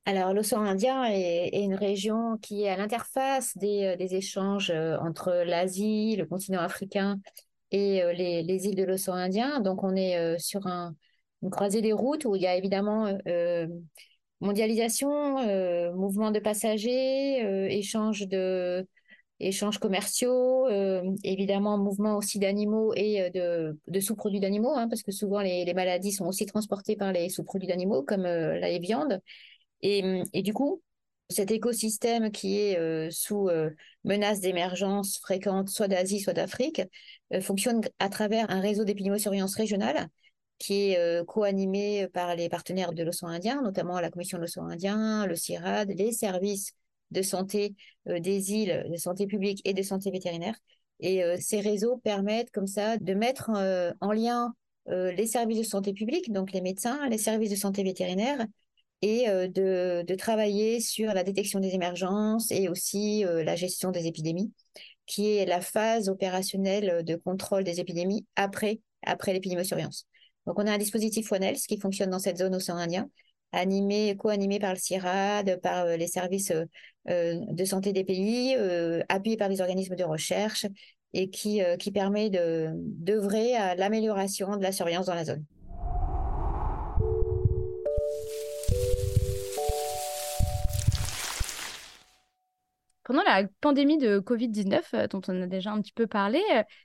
Alors, 0.07 0.33
l'océan 0.33 0.63
Indien 0.63 1.05
est, 1.05 1.63
une 1.63 1.75
région 1.75 2.39
qui 2.39 2.63
est 2.63 2.71
à 2.71 2.79
l'interface 2.79 3.55
des, 3.59 3.97
des, 3.99 4.15
échanges 4.15 4.71
entre 4.71 5.45
l'Asie, 5.45 6.17
le 6.17 6.25
continent 6.25 6.61
africain 6.61 7.21
et 7.71 8.01
les, 8.15 8.43
les, 8.43 8.67
îles 8.67 8.77
de 8.77 8.85
l'océan 8.85 9.17
Indien. 9.17 9.61
Donc, 9.61 9.85
on 9.85 9.95
est 9.95 10.39
sur 10.39 10.67
un, 10.67 10.95
une 11.43 11.51
croisée 11.51 11.83
des 11.83 11.93
routes 11.93 12.25
où 12.25 12.35
il 12.35 12.41
y 12.41 12.47
a 12.47 12.57
évidemment 12.57 13.13
mondialisation, 14.41 15.93
mouvement 15.95 16.31
de 16.31 16.41
passagers, 16.41 17.69
échange 17.71 18.27
de, 18.29 18.89
échanges 19.41 19.79
commerciaux, 19.79 20.67
euh, 20.67 21.03
évidemment 21.23 21.79
mouvement 21.79 22.17
aussi 22.17 22.39
d'animaux 22.39 22.93
et 22.95 23.31
euh, 23.37 23.73
de, 23.87 24.01
sous-produits 24.01 24.41
d'animaux, 24.41 24.75
hein, 24.75 24.89
parce 24.89 25.03
que 25.03 25.13
souvent 25.13 25.41
les, 25.41 25.73
maladies 25.75 26.13
sont 26.13 26.27
aussi 26.27 26.47
transportées 26.47 26.97
par 26.97 27.13
les 27.13 27.29
sous-produits 27.29 27.69
d'animaux 27.69 28.03
comme 28.03 28.27
euh, 28.27 28.59
la 28.59 28.77
viande. 28.79 29.21
Et, 29.83 30.23
et, 30.33 30.43
du 30.43 30.53
coup, 30.53 30.83
cet 31.31 31.53
écosystème 31.53 32.33
qui 32.33 32.59
est 32.59 33.11
sous 33.13 33.49
menace 34.03 34.41
d'émergence 34.41 35.19
fréquente, 35.19 35.69
soit 35.69 35.87
d'Asie, 35.87 36.21
soit 36.21 36.33
d'Afrique, 36.33 36.83
fonctionne 37.41 37.83
à 38.01 38.09
travers 38.09 38.51
un 38.51 38.61
réseau 38.61 38.85
d'épidémiosurveillance 38.85 39.55
régionale 39.55 40.09
qui 40.59 40.91
est 40.91 41.25
co-animé 41.27 42.09
par 42.09 42.35
les 42.35 42.49
partenaires 42.49 42.93
de 42.93 43.05
l'océan 43.05 43.29
Indien, 43.29 43.63
notamment 43.63 44.01
la 44.01 44.11
Commission 44.11 44.39
de 44.39 44.43
l'océan 44.43 44.69
Indien, 44.69 45.27
le 45.27 45.37
CIRAD, 45.37 45.91
les 45.91 46.11
services 46.13 46.73
de 47.11 47.23
santé 47.23 47.75
euh, 48.09 48.21
des 48.21 48.53
îles, 48.53 48.87
de 48.91 48.97
santé 48.97 49.27
publique 49.27 49.61
et 49.65 49.75
de 49.75 49.83
santé 49.83 50.11
vétérinaire. 50.11 50.55
Et 51.01 51.23
euh, 51.23 51.37
ces 51.41 51.61
réseaux 51.61 51.99
permettent 51.99 52.51
comme 52.51 52.67
ça 52.67 52.97
de 52.99 53.15
mettre 53.15 53.51
euh, 53.55 53.93
en 54.01 54.13
lien 54.13 54.55
les 54.91 55.27
services 55.27 55.59
de 55.59 55.65
santé 55.65 55.93
publique, 55.93 56.33
donc 56.33 56.51
les 56.53 56.63
médecins, 56.63 57.11
les 57.11 57.19
services 57.19 57.51
de 57.51 57.57
santé 57.57 57.83
vétérinaire, 57.83 58.47
et 59.03 59.27
de, 59.27 60.03
de, 60.03 60.15
travailler 60.15 60.81
sur 60.81 61.13
la 61.13 61.25
détection 61.25 61.61
des 61.61 61.75
émergences 61.75 62.51
et 62.51 62.71
aussi 62.71 63.23
la 63.23 63.55
gestion 63.55 63.91
des 63.91 64.07
épidémies, 64.07 64.51
qui 65.05 65.37
est 65.37 65.45
la 65.45 65.61
phase 65.61 66.09
opérationnelle 66.09 67.05
de 67.05 67.17
contrôle 67.17 67.65
des 67.65 67.81
épidémies 67.81 68.25
après, 68.35 68.81
après 69.03 69.35
l'épidémiosurveillance. 69.35 70.07
Donc 70.47 70.59
on 70.59 70.67
a 70.67 70.73
un 70.73 70.79
dispositif 70.79 71.31
One 71.31 71.43
Health 71.43 71.67
qui 71.69 71.79
fonctionne 71.79 72.09
dans 72.09 72.19
cette 72.19 72.39
zone 72.39 72.55
océan 72.55 72.79
Indien, 72.79 73.11
animé, 73.53 74.17
co-animé 74.17 74.59
par 74.59 74.73
le 74.73 74.79
CIRAD, 74.79 75.61
par 75.61 75.87
les 75.87 76.07
services 76.07 76.53
euh, 77.11 77.37
de 77.49 77.65
santé 77.65 77.93
des 77.95 78.05
pays, 78.05 78.55
euh, 78.59 79.03
appuyé 79.09 79.39
par 79.39 79.49
des 79.49 79.63
organismes 79.63 79.97
de 79.97 80.05
recherche 80.05 80.67
et 81.15 81.31
qui, 81.31 81.63
euh, 81.63 81.77
qui 81.77 81.91
permet 81.91 82.29
d'œuvrer 82.31 83.55
à 83.55 83.75
l'amélioration 83.77 84.57
de 84.57 84.63
la 84.63 84.73
surveillance 84.73 85.07
dans 85.07 85.15
la 85.15 85.25
zone. 85.25 85.45
Pendant 93.09 93.23
la 93.23 93.45
pandémie 93.63 93.97
de 93.97 94.19
Covid-19, 94.19 95.09
dont 95.09 95.23
on 95.29 95.41
a 95.41 95.47
déjà 95.47 95.73
un 95.73 95.81
petit 95.81 95.95
peu 95.95 96.07
parlé, 96.07 96.43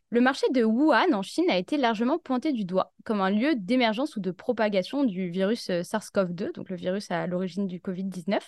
le 0.09 0.21
marché 0.21 0.47
de 0.53 0.63
Wuhan 0.63 1.11
en 1.11 1.21
Chine 1.21 1.49
a 1.49 1.57
été 1.57 1.75
largement 1.75 2.17
pointé 2.17 2.53
du 2.53 2.63
doigt 2.63 2.93
comme 3.03 3.19
un 3.19 3.29
lieu 3.29 3.55
d'émergence 3.57 4.15
ou 4.15 4.21
de 4.21 4.31
propagation 4.31 5.03
du 5.03 5.29
virus 5.29 5.69
SARS-CoV-2, 5.69 6.53
donc 6.53 6.69
le 6.69 6.77
virus 6.77 7.11
à 7.11 7.27
l'origine 7.27 7.67
du 7.67 7.79
Covid-19. 7.79 8.39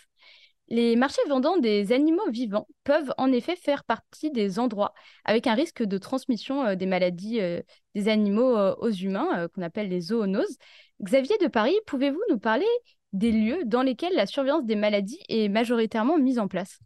Les 0.70 0.96
marchés 0.96 1.22
vendant 1.28 1.58
des 1.58 1.92
animaux 1.92 2.32
vivants 2.32 2.66
peuvent 2.86 3.14
en 3.18 3.34
effet 3.34 3.58
faire 3.58 3.84
partie 3.84 4.32
des 4.32 4.58
endroits 4.58 4.94
avec 5.26 5.46
un 5.46 5.54
risque 5.54 5.84
de 5.84 5.98
transmission 5.98 6.64
euh, 6.64 6.76
des 6.76 6.86
maladies 6.86 7.42
euh, 7.42 7.62
des 7.94 8.08
animaux 8.08 8.56
euh, 8.56 8.74
aux 8.80 8.90
humains, 8.90 9.50
qu'on 9.54 9.62
appelle 9.62 9.90
les 9.90 10.00
zoonoses. 10.00 10.58
Xavier 11.04 11.38
de 11.42 11.48
Paris, 11.48 11.76
pouvez-vous 11.88 12.24
nous 12.30 12.40
parler 12.40 12.66
des 13.12 13.34
lieux 13.34 13.66
dans 13.66 13.82
lesquels 13.82 14.16
la 14.16 14.28
surveillance 14.28 14.64
des 14.64 14.78
maladies 14.78 15.20
est 15.28 15.50
majoritairement 15.50 16.18
mise 16.18 16.40
en 16.40 16.48
place? 16.48 16.80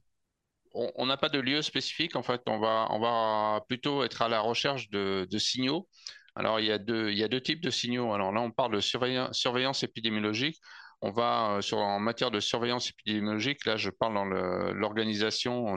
On 0.74 1.06
n'a 1.06 1.18
pas 1.18 1.30
de 1.30 1.40
lieu 1.40 1.62
spécifique. 1.62 2.16
En 2.16 2.24
fait, 2.24 2.42
on 2.48 2.60
va, 2.60 3.62
plutôt 3.68 4.04
être 4.04 4.22
à 4.22 4.30
la 4.30 4.40
recherche 4.40 4.90
de, 4.90 5.28
signaux. 5.38 5.88
Alors, 6.36 6.60
il 6.60 6.68
y, 6.68 6.72
a 6.72 6.78
deux, 6.78 7.42
types 7.42 7.62
de 7.62 7.70
signaux. 7.70 8.14
Alors 8.14 8.32
là, 8.32 8.42
on 8.42 8.52
parle 8.52 8.76
de 8.76 8.80
surveillance 8.82 9.84
épidémiologique 9.84 10.60
on 11.02 11.12
va 11.12 11.58
euh, 11.58 11.76
en 11.76 12.00
matière 12.00 12.32
de 12.32 12.40
surveillance 12.40 12.90
épidémiologique, 12.90 13.66
là 13.66 13.78
je 13.78 13.90
parle 13.90 14.16
dans 14.16 14.26
l'organisation 14.26 15.76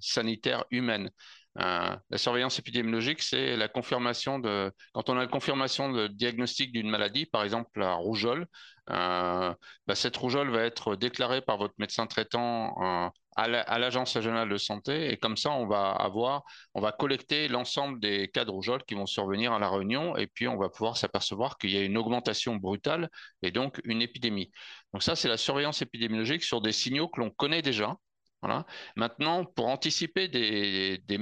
sanitaire 0.00 0.64
humaine. 0.70 1.10
Euh, 1.58 1.96
la 2.08 2.18
surveillance 2.18 2.58
épidémiologique, 2.58 3.22
c'est 3.22 3.56
la 3.56 3.68
confirmation 3.68 4.38
de 4.38 4.72
quand 4.94 5.10
on 5.10 5.16
a 5.16 5.20
la 5.20 5.26
confirmation 5.26 5.92
de 5.92 6.06
diagnostic 6.06 6.72
d'une 6.72 6.88
maladie, 6.88 7.26
par 7.26 7.42
exemple 7.44 7.70
la 7.78 7.94
rougeole, 7.94 8.46
euh, 8.90 9.54
bah, 9.86 9.94
cette 9.94 10.16
rougeole 10.16 10.50
va 10.50 10.62
être 10.62 10.96
déclarée 10.96 11.42
par 11.42 11.58
votre 11.58 11.74
médecin 11.78 12.06
traitant 12.06 13.12
à 13.36 13.78
l'agence 13.78 14.14
régionale 14.14 14.48
de 14.48 14.58
santé 14.58 15.10
et 15.10 15.16
comme 15.16 15.36
ça 15.36 15.50
on 15.52 15.66
va 15.66 15.90
avoir 15.90 16.42
on 16.74 16.80
va 16.80 16.92
collecter 16.92 17.48
l'ensemble 17.48 17.98
des 17.98 18.28
cas 18.28 18.44
de 18.44 18.50
rougeole 18.50 18.84
qui 18.84 18.94
vont 18.94 19.06
survenir 19.06 19.52
à 19.52 19.58
la 19.58 19.70
réunion 19.70 20.16
et 20.16 20.26
puis 20.26 20.48
on 20.48 20.58
va 20.58 20.68
pouvoir 20.68 20.96
s'apercevoir 20.96 21.56
qu'il 21.56 21.70
y 21.70 21.76
a 21.78 21.82
une 21.82 21.96
augmentation 21.96 22.56
brutale 22.56 23.08
et 23.42 23.50
donc 23.50 23.80
une 23.84 24.02
épidémie. 24.02 24.50
Donc 24.92 25.02
ça 25.02 25.16
c'est 25.16 25.28
la 25.28 25.38
surveillance 25.38 25.80
épidémiologique 25.80 26.44
sur 26.44 26.60
des 26.60 26.72
signaux 26.72 27.08
que 27.08 27.20
l'on 27.20 27.30
connaît 27.30 27.62
déjà. 27.62 27.96
Voilà. 28.42 28.66
Maintenant 28.96 29.44
pour 29.44 29.68
anticiper 29.68 30.28
des, 30.28 30.98
des, 31.06 31.18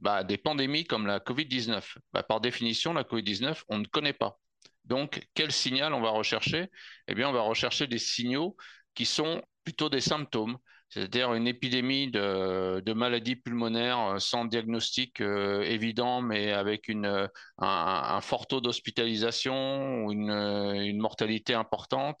bah, 0.00 0.22
des 0.22 0.38
pandémies 0.38 0.84
comme 0.84 1.06
la 1.06 1.18
Covid-19, 1.18 1.96
bah, 2.12 2.22
par 2.22 2.40
définition 2.40 2.92
la 2.92 3.02
Covid-19 3.02 3.62
on 3.68 3.78
ne 3.78 3.86
connaît 3.86 4.12
pas. 4.12 4.38
Donc 4.84 5.26
quel 5.34 5.50
signal 5.50 5.92
on 5.92 6.00
va 6.00 6.10
rechercher? 6.10 6.68
Eh 7.08 7.14
bien 7.14 7.28
on 7.28 7.32
va 7.32 7.40
rechercher 7.40 7.88
des 7.88 7.98
signaux 7.98 8.56
qui 8.94 9.06
sont 9.06 9.42
plutôt 9.64 9.88
des 9.88 10.00
symptômes 10.00 10.56
c'est-à-dire 10.90 11.34
une 11.34 11.46
épidémie 11.46 12.10
de, 12.10 12.92
maladies 12.92 13.36
pulmonaires 13.36 14.00
euh, 14.00 14.18
sans 14.18 14.44
diagnostic 14.44 15.20
euh, 15.20 15.62
évident, 15.62 16.22
mais 16.22 16.52
avec 16.52 16.88
euh, 16.88 17.28
un, 17.58 18.20
fort 18.22 18.46
taux 18.46 18.60
d'hospitalisation 18.60 20.04
ou 20.04 20.12
une, 20.12 20.98
mortalité 20.98 21.54
importante. 21.54 22.18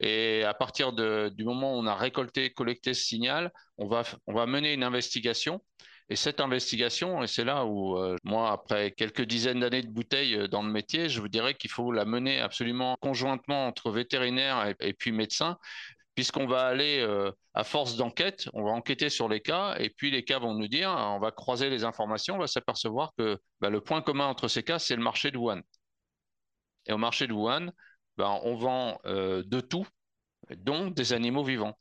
et 0.00 0.44
à 0.44 0.54
partir 0.54 0.92
du 0.92 1.44
moment 1.44 1.74
où 1.74 1.80
on 1.82 1.86
a 1.86 1.94
récolté, 1.94 2.50
collecté 2.50 2.94
ce 2.94 3.04
signal, 3.04 3.52
on 3.78 3.88
va, 3.88 4.46
mener 4.46 4.72
une 4.74 4.84
investigation. 4.84 5.62
Et 6.10 6.16
cette 6.16 6.40
investigation, 6.40 7.22
et 7.22 7.26
c'est 7.26 7.44
là 7.44 7.64
où 7.64 7.98
moi, 8.24 8.52
après 8.52 8.92
quelques 8.92 9.22
dizaines 9.22 9.60
d'années 9.60 9.82
de 9.82 9.88
bouteilles 9.88 10.48
dans 10.50 10.62
le 10.62 10.70
métier, 10.70 11.08
je 11.08 11.20
vous 11.20 11.28
dirais 11.28 11.54
qu'il 11.54 11.70
faut 11.70 11.92
la 11.92 12.04
mener 12.04 12.40
absolument 12.40 12.96
conjointement 13.00 13.66
entre 13.66 13.90
vétérinaires 13.90 14.66
et, 14.66 14.88
et 14.88 14.92
puis 14.92 15.12
médecins, 15.12 15.58
puisqu'on 16.14 16.46
va 16.46 16.66
aller 16.66 17.00
euh, 17.00 17.30
à 17.54 17.64
force 17.64 17.96
d'enquête, 17.96 18.48
on 18.52 18.62
va 18.64 18.70
enquêter 18.70 19.08
sur 19.08 19.28
les 19.28 19.40
cas, 19.40 19.76
et 19.78 19.90
puis 19.90 20.10
les 20.10 20.24
cas 20.24 20.38
vont 20.38 20.54
nous 20.54 20.68
dire, 20.68 20.90
on 20.90 21.18
va 21.18 21.30
croiser 21.30 21.70
les 21.70 21.84
informations, 21.84 22.36
on 22.36 22.38
va 22.38 22.46
s'apercevoir 22.46 23.12
que 23.18 23.38
bah, 23.60 23.70
le 23.70 23.80
point 23.80 24.02
commun 24.02 24.26
entre 24.26 24.48
ces 24.48 24.62
cas, 24.62 24.78
c'est 24.78 24.96
le 24.96 25.02
marché 25.02 25.30
de 25.30 25.38
Wuhan. 25.38 25.60
Et 26.86 26.92
au 26.92 26.98
marché 26.98 27.26
de 27.26 27.32
Wuhan, 27.32 27.70
bah, 28.16 28.38
on 28.44 28.56
vend 28.56 28.98
euh, 29.06 29.42
de 29.46 29.60
tout, 29.60 29.86
dont 30.56 30.90
des 30.90 31.12
animaux 31.12 31.44
vivants. 31.44 31.76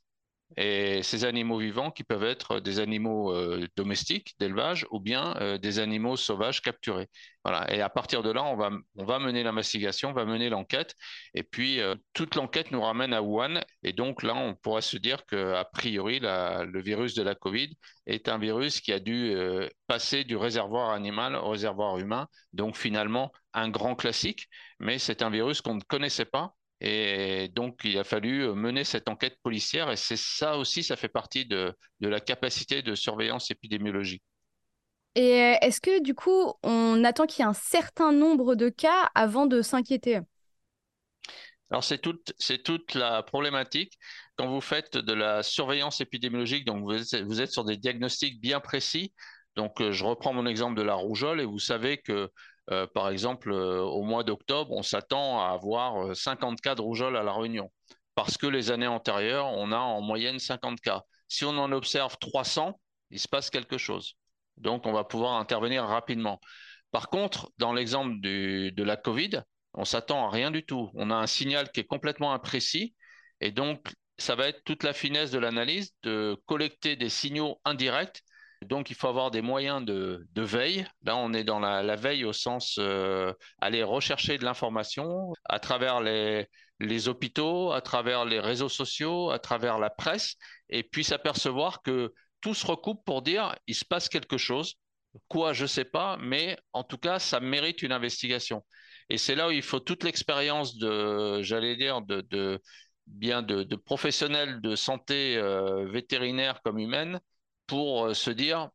Et 0.57 1.01
ces 1.03 1.25
animaux 1.25 1.57
vivants 1.57 1.91
qui 1.91 2.03
peuvent 2.03 2.24
être 2.24 2.60
des 2.60 2.79
animaux 2.79 3.33
euh, 3.33 3.67
domestiques 3.75 4.36
d'élevage 4.39 4.86
ou 4.91 5.00
bien 5.00 5.36
euh, 5.41 5.57
des 5.57 5.79
animaux 5.79 6.15
sauvages 6.15 6.62
capturés. 6.62 7.10
Voilà. 7.43 7.72
Et 7.74 7.81
à 7.81 7.89
partir 7.89 8.24
de 8.24 8.31
là, 8.31 8.43
on 8.43 8.55
va, 8.55 8.69
on 8.95 9.05
va 9.05 9.19
mener 9.19 9.43
l'investigation, 9.43 10.10
on 10.10 10.13
va 10.13 10.25
mener 10.25 10.50
l'enquête. 10.50 10.95
Et 11.33 11.43
puis, 11.43 11.79
euh, 11.81 11.95
toute 12.13 12.36
l'enquête 12.36 12.72
nous 12.72 12.81
ramène 12.81 13.13
à 13.13 13.22
Wuhan. 13.22 13.62
Et 13.83 13.93
donc 13.93 14.24
là, 14.24 14.36
on 14.36 14.55
pourrait 14.55 14.81
se 14.81 14.98
dire 14.98 15.25
qu'a 15.25 15.65
priori, 15.65 16.19
le 16.19 16.81
virus 16.81 17.15
de 17.15 17.24
la 17.24 17.36
Covid 17.36 17.75
est 18.05 18.29
un 18.29 18.38
virus 18.38 18.81
qui 18.81 18.93
a 18.93 19.00
dû 19.00 19.36
passer 19.88 20.24
du 20.24 20.36
réservoir 20.36 20.91
animal 20.91 21.36
au 21.36 21.50
réservoir 21.50 21.98
humain. 21.98 22.27
Donc 22.53 22.77
finalement, 22.77 23.31
un 23.53 23.69
grand 23.69 23.95
classique. 23.95 24.48
Mais 24.79 25.00
c'est 25.00 25.22
un 25.22 25.29
virus 25.29 25.62
qu'on 25.62 25.75
ne 25.75 25.81
connaissait 25.81 26.25
pas 26.25 26.53
et 26.82 27.50
donc, 27.50 27.80
il 27.84 27.98
a 27.98 28.03
fallu 28.03 28.44
euh, 28.44 28.53
mener 28.53 28.84
cette 28.84 29.08
enquête 29.08 29.38
policière 29.42 29.89
et 29.89 29.96
c'est 29.96 30.18
ça 30.18 30.58
aussi, 30.58 30.84
ça 30.84 30.96
fait 30.96 31.08
partie 31.08 31.46
de, 31.46 31.74
la 32.01 32.20
capacité 32.20 32.82
de 32.82 32.96
surveillance 32.96 33.51
épidémiologique. 33.51 34.24
Et 35.15 35.42
euh, 35.42 35.56
est-ce 35.62 35.80
que 35.80 36.01
du 36.01 36.13
coup, 36.15 36.53
on 36.63 37.03
attend 37.03 37.25
qu'il 37.25 37.44
y 37.44 37.46
ait 37.46 37.50
un 37.50 37.53
certain 37.53 38.12
nombre 38.12 38.56
de 38.56 38.70
cas 38.70 39.12
avant 39.15 39.46
de 39.46 39.62
s'inquiéter? 39.62 40.20
Alors, 41.70 41.84
c'est 41.84 42.00
toute, 42.00 42.34
toute 42.63 42.94
la 42.94 43.24
problématique. 43.24 43.98
Quand 44.36 44.48
vous 44.48 44.62
faites 44.62 44.98
de 44.98 45.13
la 45.13 45.42
surveillance 45.42 46.01
épidémiologique, 46.01 46.65
donc 46.65 46.84
vous 46.84 46.94
êtes, 46.94 47.24
vous 47.24 47.42
êtes 47.42 47.51
sur 47.51 47.63
des 47.63 47.77
diagnostics 47.77 48.42
bien 48.42 48.60
précis. 48.60 49.13
Donc, 49.56 49.82
euh, 49.82 49.92
je 49.92 50.03
reprends 50.03 50.34
mon 50.34 50.46
exemple 50.46 50.75
de 50.75 50.82
la 50.82 50.96
rougeole 50.96 51.39
et 51.39 51.46
vous 51.46 51.60
savez 51.60 52.00
que 52.00 52.30
euh, 52.72 52.88
par 52.88 53.10
exemple, 53.10 53.51
euh, 53.51 53.82
au 53.82 54.03
mois 54.03 54.24
d'octobre, 54.24 54.72
on 54.72 54.84
s'attend 54.84 55.41
à 55.41 55.53
avoir 55.53 56.15
50 56.15 56.53
euh, 56.53 56.55
cas 56.62 56.75
de 56.75 56.82
rougeole 56.82 57.17
à 57.17 57.24
La 57.24 57.34
Réunion, 57.34 57.72
parce 58.15 58.38
que 58.38 58.48
les 58.48 58.72
années 58.72 58.88
antérieures, 58.88 59.48
on 59.48 59.72
a 59.72 59.77
en 59.77 60.01
moyenne 60.01 60.39
50 60.39 60.79
cas. 60.79 61.01
Si 61.27 61.46
on 61.46 61.58
en 61.58 61.72
observe 61.72 62.17
300, 62.20 62.79
il 63.12 63.20
se 63.20 63.27
passe 63.27 63.50
quelque 63.50 63.77
chose. 63.77 64.13
Donc, 64.58 64.86
on 64.86 64.93
va 64.93 65.03
pouvoir 65.03 65.34
intervenir 65.39 65.84
rapidement. 65.84 66.39
Par 66.91 67.10
contre, 67.10 67.51
dans 67.58 67.74
l'exemple 67.74 68.20
de 68.22 68.84
la 68.84 68.98
Covid, 68.98 69.41
on 69.74 69.86
s'attend 69.86 70.27
à 70.27 70.29
rien 70.29 70.51
du 70.51 70.63
tout. 70.63 70.91
On 70.93 71.10
a 71.10 71.15
un 71.15 71.27
signal 71.27 71.72
qui 71.72 71.79
est 71.79 71.86
complètement 71.86 72.34
imprécis. 72.34 72.93
Et 73.41 73.51
donc, 73.51 73.91
ça 74.17 74.36
va 74.36 74.48
être 74.48 74.63
toute 74.63 74.84
la 74.84 74.93
finesse 74.93 75.32
de 75.32 75.39
l'analyse 75.39 75.93
de 76.03 76.38
collecter 76.46 76.96
des 76.96 77.10
signaux 77.10 77.60
indirects. 77.65 78.22
Donc, 78.63 78.89
il 78.89 78.96
faut 78.96 79.08
avoir 79.08 79.32
des 79.32 79.41
moyens 79.41 79.84
de, 79.84 80.25
veille. 80.36 80.86
Là, 81.03 81.15
on 81.17 81.34
est 81.34 81.43
dans 81.43 81.60
la, 81.60 81.96
veille 81.96 82.25
au 82.25 82.34
sens 82.34 82.77
euh, 82.79 83.34
aller 83.60 83.84
rechercher 83.84 84.38
de 84.38 84.46
l'information 84.46 85.34
à 85.46 85.60
travers 85.60 86.01
les, 86.01 86.48
les 86.79 87.08
hôpitaux, 87.08 87.72
à 87.72 87.82
travers 87.82 88.25
les 88.25 88.39
réseaux 88.39 88.70
sociaux, 88.70 89.32
à 89.32 89.39
travers 89.39 89.79
la 89.79 89.89
presse, 89.89 90.36
et 90.70 90.84
puis 90.84 91.03
s'apercevoir 91.03 91.82
que 91.82 92.13
tout 92.41 92.53
se 92.53 92.65
recoupe 92.65 93.03
pour 93.05 93.22
dire 93.22 93.55
il 93.67 93.75
se 93.75 93.86
passe 93.86 94.10
quelque 94.10 94.38
chose. 94.38 94.75
Quoi, 95.27 95.53
je 95.53 95.63
ne 95.63 95.67
sais 95.67 95.86
pas, 95.86 96.17
mais 96.20 96.58
en 96.74 96.84
tout 96.84 96.98
cas, 96.98 97.20
ça 97.20 97.39
mérite 97.39 97.84
une 97.84 97.91
investigation. 97.91 98.65
Et 99.10 99.17
c'est 99.17 99.36
là 99.36 99.48
où 99.48 99.51
il 99.51 99.62
faut 99.62 99.79
toute 99.79 100.03
l'expérience 100.03 100.75
de, 100.77 101.41
j'allais 101.43 101.75
dire, 101.75 102.01
de, 102.01 102.60
bien 103.05 103.41
de, 103.41 103.75
professionnels 103.75 104.62
de 104.62 104.75
santé 104.75 105.38
euh, 105.38 105.86
vétérinaire 105.86 106.62
comme 106.63 106.79
humaine 106.79 107.20
pour 107.67 108.05
euh, 108.05 108.13
se 108.13 108.32
dire, 108.32 108.70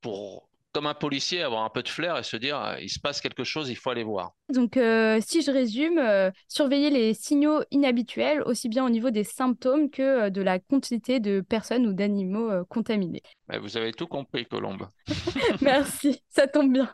pour 0.00 0.50
comme 0.72 0.86
un 0.86 0.94
policier, 0.94 1.42
avoir 1.42 1.64
un 1.64 1.68
peu 1.68 1.82
de 1.82 1.88
flair 1.88 2.16
et 2.16 2.22
se 2.22 2.36
dire 2.36 2.60
euh, 2.60 2.76
il 2.80 2.88
se 2.88 3.00
passe 3.00 3.20
quelque 3.20 3.44
chose, 3.44 3.70
il 3.70 3.76
faut 3.76 3.90
aller 3.90 4.04
voir. 4.04 4.32
Donc, 4.48 4.76
euh, 4.76 5.18
si 5.20 5.42
je 5.42 5.50
résume, 5.50 5.98
euh, 5.98 6.30
surveiller 6.48 6.90
les 6.90 7.14
signaux 7.14 7.62
inhabituels, 7.70 8.42
aussi 8.42 8.68
bien 8.68 8.84
au 8.84 8.90
niveau 8.90 9.10
des 9.10 9.24
symptômes 9.24 9.90
que 9.90 10.28
de 10.28 10.42
la 10.42 10.58
quantité 10.58 11.18
de 11.20 11.40
personnes 11.40 11.86
ou 11.86 11.92
d'animaux 11.92 12.64
contaminés. 12.68 13.22
vous 13.60 13.76
avez 13.76 13.92
tout 13.92 14.06
compris, 14.06 14.46
Colombe. 14.46 14.86
Merci, 15.60 16.22
ça 16.28 16.46
tombe 16.46 16.72
bien. 16.72 16.92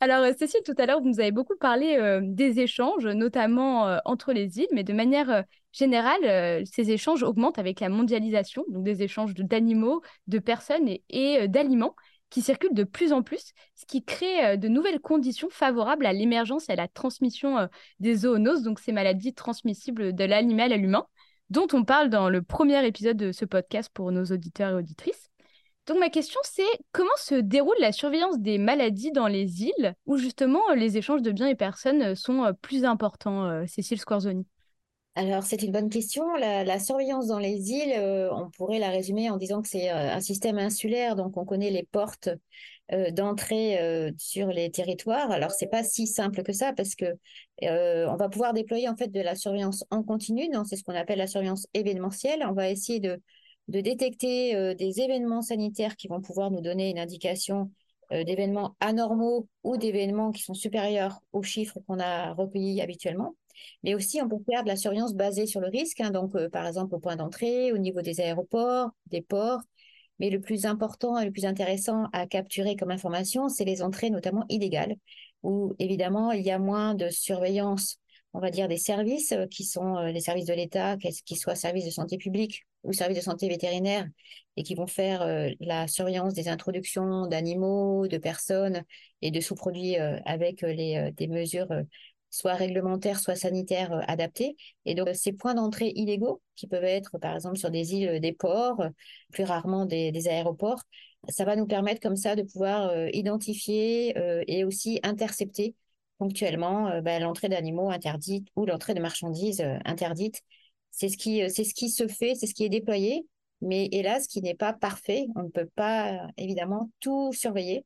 Alors, 0.00 0.24
Cécile, 0.38 0.60
tout 0.64 0.74
à 0.78 0.86
l'heure, 0.86 1.00
vous 1.00 1.08
nous 1.08 1.20
avez 1.20 1.32
beaucoup 1.32 1.56
parlé 1.58 2.20
des 2.22 2.60
échanges, 2.60 3.06
notamment 3.06 3.98
entre 4.04 4.32
les 4.32 4.58
îles, 4.58 4.68
mais 4.72 4.84
de 4.84 4.92
manière 4.92 5.44
générale, 5.72 6.64
ces 6.66 6.90
échanges 6.90 7.22
augmentent 7.22 7.58
avec 7.58 7.80
la 7.80 7.88
mondialisation, 7.88 8.64
donc 8.68 8.84
des 8.84 9.02
échanges 9.02 9.34
d'animaux, 9.34 10.02
de, 10.26 10.38
personnes 10.38 10.88
et 11.08 11.48
d'aliments 11.48 11.94
qui 12.32 12.40
circulent 12.40 12.74
de 12.74 12.84
plus 12.84 13.12
en 13.12 13.22
plus, 13.22 13.52
ce 13.74 13.84
qui 13.86 14.02
crée 14.02 14.44
euh, 14.44 14.56
de 14.56 14.66
nouvelles 14.66 15.00
conditions 15.00 15.48
favorables 15.50 16.06
à 16.06 16.14
l'émergence 16.14 16.68
et 16.68 16.72
à 16.72 16.76
la 16.76 16.88
transmission 16.88 17.58
euh, 17.58 17.66
des 18.00 18.16
zoonoses, 18.16 18.62
donc 18.62 18.80
ces 18.80 18.90
maladies 18.90 19.34
transmissibles 19.34 20.14
de 20.14 20.24
l'animal 20.24 20.72
à 20.72 20.78
l'humain, 20.78 21.06
dont 21.50 21.66
on 21.74 21.84
parle 21.84 22.08
dans 22.08 22.30
le 22.30 22.42
premier 22.42 22.84
épisode 22.86 23.18
de 23.18 23.32
ce 23.32 23.44
podcast 23.44 23.90
pour 23.92 24.10
nos 24.12 24.24
auditeurs 24.24 24.70
et 24.70 24.74
auditrices. 24.74 25.28
Donc 25.86 25.98
ma 25.98 26.08
question 26.08 26.40
c'est 26.44 26.62
comment 26.92 27.10
se 27.16 27.34
déroule 27.34 27.76
la 27.80 27.92
surveillance 27.92 28.38
des 28.38 28.56
maladies 28.56 29.12
dans 29.12 29.26
les 29.26 29.64
îles 29.64 29.94
où 30.06 30.16
justement 30.16 30.62
les 30.74 30.96
échanges 30.96 31.22
de 31.22 31.32
biens 31.32 31.48
et 31.48 31.56
personnes 31.56 32.14
sont 32.14 32.44
euh, 32.44 32.52
plus 32.52 32.86
importants, 32.86 33.66
Cécile 33.66 34.00
Scorzoni? 34.00 34.46
Alors, 35.14 35.42
c'est 35.42 35.62
une 35.62 35.72
bonne 35.72 35.90
question. 35.90 36.24
La, 36.36 36.78
surveillance 36.78 37.26
dans 37.26 37.38
les 37.38 37.70
îles, 37.70 37.92
euh, 37.98 38.32
on 38.32 38.48
pourrait 38.50 38.78
la 38.78 38.88
résumer 38.88 39.28
en 39.28 39.36
disant 39.36 39.60
que 39.60 39.68
c'est 39.68 39.90
euh, 39.90 40.14
un 40.14 40.20
système 40.20 40.56
insulaire, 40.58 41.16
donc 41.16 41.36
on 41.36 41.44
connaît 41.44 41.70
les 41.70 41.82
portes 41.82 42.30
euh, 42.92 43.10
d'entrée 43.10 43.78
sur 44.16 44.48
les 44.48 44.70
territoires. 44.70 45.30
Alors, 45.30 45.50
c'est 45.50 45.66
pas 45.66 45.84
si 45.84 46.06
simple 46.06 46.42
que 46.42 46.52
ça 46.52 46.72
parce 46.72 46.94
que 46.94 47.04
on 47.62 48.16
va 48.16 48.28
pouvoir 48.30 48.54
déployer 48.54 48.88
en 48.88 48.96
fait 48.96 49.08
de 49.08 49.20
la 49.20 49.34
surveillance 49.34 49.84
en 49.90 50.02
continu. 50.02 50.48
C'est 50.66 50.76
ce 50.76 50.84
qu'on 50.84 50.94
appelle 50.94 51.18
la 51.18 51.26
surveillance 51.26 51.66
événementielle. 51.74 52.44
On 52.48 52.54
va 52.54 52.70
essayer 52.70 53.00
de 53.00 53.20
détecter 53.68 54.74
des 54.74 55.00
événements 55.00 55.42
sanitaires 55.42 55.96
qui 55.96 56.08
vont 56.08 56.20
pouvoir 56.22 56.50
nous 56.50 56.60
donner 56.60 56.90
une 56.90 56.98
indication 56.98 57.70
d'événements 58.10 58.76
anormaux 58.80 59.48
ou 59.62 59.76
d'événements 59.76 60.32
qui 60.32 60.42
sont 60.42 60.54
supérieurs 60.54 61.20
aux 61.32 61.42
chiffres 61.42 61.78
qu'on 61.86 62.00
a 62.00 62.32
recueillis 62.32 62.80
habituellement. 62.80 63.34
Mais 63.82 63.94
aussi, 63.94 64.20
on 64.22 64.28
peut 64.28 64.36
faire 64.48 64.62
de 64.62 64.68
la 64.68 64.76
surveillance 64.76 65.14
basée 65.14 65.46
sur 65.46 65.60
le 65.60 65.68
risque, 65.68 66.00
hein, 66.00 66.10
donc 66.10 66.34
euh, 66.36 66.48
par 66.48 66.66
exemple 66.66 66.94
au 66.94 66.98
point 66.98 67.16
d'entrée, 67.16 67.72
au 67.72 67.78
niveau 67.78 68.00
des 68.02 68.20
aéroports, 68.20 68.90
des 69.06 69.22
ports. 69.22 69.60
Mais 70.18 70.30
le 70.30 70.40
plus 70.40 70.66
important 70.66 71.18
et 71.18 71.24
le 71.24 71.32
plus 71.32 71.46
intéressant 71.46 72.06
à 72.12 72.26
capturer 72.26 72.76
comme 72.76 72.90
information, 72.90 73.48
c'est 73.48 73.64
les 73.64 73.82
entrées 73.82 74.10
notamment 74.10 74.44
illégales, 74.48 74.94
où 75.42 75.74
évidemment 75.78 76.32
il 76.32 76.44
y 76.44 76.50
a 76.50 76.58
moins 76.58 76.94
de 76.94 77.08
surveillance, 77.08 77.98
on 78.32 78.38
va 78.40 78.50
dire, 78.50 78.68
des 78.68 78.76
services 78.76 79.32
euh, 79.32 79.46
qui 79.46 79.64
sont 79.64 79.96
euh, 79.96 80.12
les 80.12 80.20
services 80.20 80.46
de 80.46 80.54
l'État, 80.54 80.96
qu'ils 80.96 81.38
soient 81.38 81.56
services 81.56 81.86
de 81.86 81.90
santé 81.90 82.18
publique 82.18 82.64
ou 82.84 82.92
services 82.92 83.18
de 83.18 83.22
santé 83.22 83.48
vétérinaire, 83.48 84.06
et 84.56 84.62
qui 84.64 84.74
vont 84.74 84.88
faire 84.88 85.24
la 85.60 85.86
surveillance 85.86 86.34
des 86.34 86.48
introductions 86.48 87.28
d'animaux, 87.28 88.08
de 88.08 88.18
personnes 88.18 88.82
et 89.22 89.30
de 89.30 89.40
sous-produits 89.40 89.96
avec 89.96 90.62
les, 90.62 91.12
des 91.12 91.28
mesures 91.28 91.68
soit 92.32 92.54
réglementaires, 92.54 93.20
soit 93.20 93.36
sanitaires 93.36 93.92
euh, 93.92 94.00
adaptés. 94.08 94.56
Et 94.86 94.94
donc, 94.94 95.10
ces 95.14 95.32
points 95.32 95.54
d'entrée 95.54 95.92
illégaux, 95.94 96.42
qui 96.56 96.66
peuvent 96.66 96.84
être 96.84 97.18
par 97.18 97.34
exemple 97.36 97.58
sur 97.58 97.70
des 97.70 97.94
îles, 97.94 98.20
des 98.20 98.32
ports, 98.32 98.82
plus 99.32 99.44
rarement 99.44 99.86
des, 99.86 100.28
aéroports, 100.28 100.82
ça 101.28 101.44
va 101.44 101.54
nous 101.56 101.66
permettre 101.66 102.00
comme 102.00 102.16
ça 102.16 102.34
de 102.34 102.42
pouvoir 102.42 102.88
euh, 102.88 103.08
identifier 103.12 104.18
euh, 104.18 104.42
et 104.48 104.64
aussi 104.64 104.98
intercepter 105.04 105.76
ponctuellement 106.18 107.00
ben, 107.02 107.20
l'entrée 107.22 107.48
d'animaux 107.48 107.90
interdite 107.90 108.46
ou 108.56 108.64
l'entrée 108.64 108.94
de 108.94 109.00
marchandises 109.00 109.62
interdites. 109.84 110.40
C'est 110.90 111.08
ce 111.08 111.16
qui, 111.16 111.42
c'est 111.50 111.64
ce 111.64 111.74
qui 111.74 111.90
se 111.90 112.06
fait, 112.06 112.34
c'est 112.36 112.46
ce 112.46 112.54
qui 112.54 112.64
est 112.64 112.68
déployé, 112.68 113.26
mais 113.60 113.88
hélas, 113.90 114.28
qui 114.28 114.40
n'est 114.40 114.54
pas 114.54 114.72
parfait. 114.72 115.26
On 115.34 115.42
ne 115.42 115.48
peut 115.48 115.68
pas 115.74 116.28
évidemment 116.36 116.90
tout 117.00 117.32
surveiller. 117.32 117.84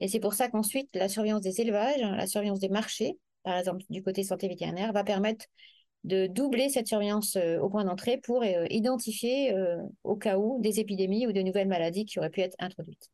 Et 0.00 0.08
c'est 0.08 0.20
pour 0.20 0.32
ça 0.32 0.48
qu'ensuite, 0.48 0.88
la 0.96 1.08
surveillance 1.10 1.42
des 1.42 1.60
élevages, 1.60 2.00
la 2.00 2.26
surveillance 2.26 2.60
des 2.60 2.70
marchés, 2.70 3.18
par 3.44 3.56
exemple 3.58 3.82
du 3.90 4.02
côté 4.02 4.24
santé 4.24 4.48
vétérinaire, 4.48 4.92
va 4.92 5.04
permettre 5.04 5.46
de 6.04 6.26
doubler 6.26 6.68
cette 6.68 6.86
surveillance 6.86 7.36
euh, 7.36 7.58
au 7.58 7.68
point 7.68 7.84
d'entrée 7.84 8.18
pour 8.18 8.42
euh, 8.42 8.66
identifier 8.70 9.54
euh, 9.54 9.78
au 10.04 10.16
cas 10.16 10.36
où 10.36 10.60
des 10.60 10.78
épidémies 10.78 11.26
ou 11.26 11.32
de 11.32 11.40
nouvelles 11.40 11.68
maladies 11.68 12.04
qui 12.04 12.18
auraient 12.18 12.30
pu 12.30 12.42
être 12.42 12.56
introduites. 12.58 13.10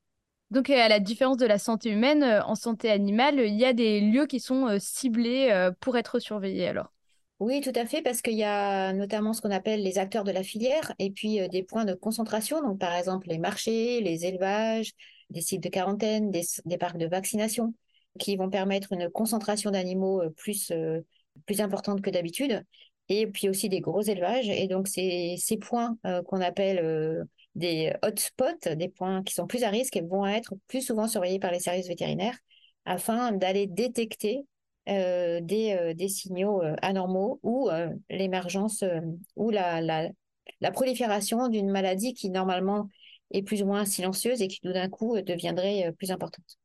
Donc, 0.50 0.68
à 0.68 0.88
la 0.88 0.98
différence 0.98 1.36
de 1.36 1.46
la 1.46 1.58
santé 1.58 1.90
humaine, 1.90 2.24
en 2.24 2.56
santé 2.56 2.90
animale, 2.90 3.38
il 3.38 3.54
y 3.54 3.64
a 3.64 3.72
des 3.72 4.00
lieux 4.00 4.26
qui 4.26 4.40
sont 4.40 4.66
ciblés 4.80 5.70
pour 5.78 5.96
être 5.96 6.18
surveillés 6.18 6.66
alors? 6.66 6.92
Oui, 7.38 7.60
tout 7.60 7.72
à 7.76 7.86
fait, 7.86 8.02
parce 8.02 8.20
qu'il 8.20 8.36
y 8.36 8.42
a 8.42 8.92
notamment 8.92 9.32
ce 9.32 9.40
qu'on 9.40 9.52
appelle 9.52 9.80
les 9.80 9.98
acteurs 9.98 10.24
de 10.24 10.32
la 10.32 10.42
filière 10.42 10.92
et 10.98 11.12
puis 11.12 11.48
des 11.50 11.62
points 11.62 11.84
de 11.84 11.94
concentration, 11.94 12.62
donc 12.62 12.80
par 12.80 12.96
exemple 12.96 13.28
les 13.28 13.38
marchés, 13.38 14.00
les 14.00 14.26
élevages, 14.26 14.90
des 15.30 15.40
sites 15.40 15.62
de 15.62 15.68
quarantaine, 15.68 16.32
des 16.32 16.78
parcs 16.78 16.98
de 16.98 17.06
vaccination 17.06 17.72
qui 18.18 18.36
vont 18.36 18.50
permettre 18.50 18.92
une 18.92 19.08
concentration 19.10 19.70
d'animaux 19.70 20.22
euh, 20.22 20.30
plus, 20.30 20.70
euh, 20.70 21.00
plus 21.46 21.60
importante 21.60 22.02
que 22.02 22.10
d'habitude, 22.10 22.64
et 23.08 23.26
puis 23.26 23.48
aussi 23.48 23.68
des 23.68 23.80
gros 23.80 24.02
élevages. 24.02 24.48
Et 24.48 24.66
donc, 24.66 24.88
ces, 24.88 25.36
points 25.60 25.96
euh, 26.06 26.22
qu'on 26.22 26.40
appelle 26.40 27.26
des 27.54 27.92
hotspots, 28.02 28.74
des 28.76 28.88
points 28.88 29.22
qui 29.22 29.34
sont 29.34 29.46
plus 29.46 29.64
à 29.64 29.70
risque, 29.70 30.00
vont 30.08 30.26
être 30.26 30.54
plus 30.68 30.82
souvent 30.82 31.08
surveillés 31.08 31.40
par 31.40 31.50
les 31.50 31.60
services 31.60 31.88
vétérinaires 31.88 32.38
afin 32.84 33.32
d'aller 33.32 33.66
détecter 33.66 34.46
des, 34.86 36.08
signaux 36.08 36.62
anormaux 36.82 37.40
ou 37.42 37.68
l'émergence 38.08 38.84
ou 39.36 39.50
la, 39.50 39.80
la, 39.80 40.08
la 40.60 40.70
prolifération 40.70 41.48
d'une 41.48 41.70
maladie 41.70 42.14
qui 42.14 42.30
normalement 42.30 42.88
est 43.32 43.42
plus 43.42 43.62
ou 43.62 43.66
moins 43.66 43.84
silencieuse 43.84 44.40
et 44.42 44.48
qui 44.48 44.60
tout 44.60 44.72
d'un 44.72 44.88
coup 44.88 45.20
deviendrait 45.20 45.92
plus 45.98 46.12
importante. 46.12 46.58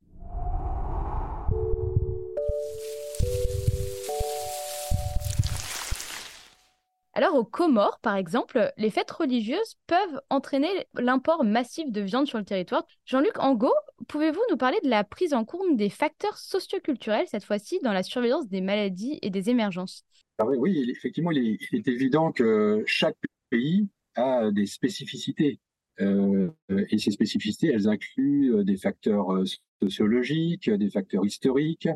Alors 7.18 7.36
aux 7.36 7.46
Comores, 7.46 8.00
par 8.02 8.18
exemple, 8.18 8.74
les 8.76 8.90
fêtes 8.90 9.10
religieuses 9.10 9.78
peuvent 9.88 10.22
entraîner 10.30 10.68
l'import 10.96 11.46
massif 11.46 11.90
de 11.90 12.02
viande 12.02 12.28
sur 12.28 12.38
le 12.38 12.44
territoire. 12.44 12.86
Jean-Luc 13.06 13.40
Angot, 13.40 13.74
pouvez-vous 14.10 14.42
nous 14.52 14.58
parler 14.58 14.78
de 14.84 14.90
la 14.90 15.06
prise 15.06 15.34
en 15.34 15.46
compte 15.46 15.78
des 15.78 15.90
facteurs 15.90 16.38
socioculturels, 16.38 17.26
cette 17.30 17.46
fois-ci, 17.46 17.80
dans 17.82 17.94
la 17.94 18.04
surveillance 18.04 18.50
des 18.50 18.60
maladies 18.60 19.18
et 19.22 19.30
des 19.30 19.50
émergences? 19.50 20.04
Ah 20.40 20.46
oui, 20.46 20.90
effectivement, 20.90 21.32
il 21.32 21.58
est, 21.72 21.88
évident 21.88 22.34
que 22.34 22.84
chaque 22.86 23.16
pays 23.50 23.88
a 24.16 24.52
des 24.52 24.66
spécificités. 24.66 25.62
Euh, 26.02 26.50
et 26.70 26.98
ces 26.98 27.12
spécificités, 27.12 27.68
elles 27.68 27.88
incluent 27.88 28.56
euh, 28.56 28.64
des 28.66 28.76
facteurs 28.76 29.34
euh, 29.34 29.46
sociologiques, 29.82 30.70
des 30.70 30.90
facteurs 30.90 31.26
historiques, 31.26 31.88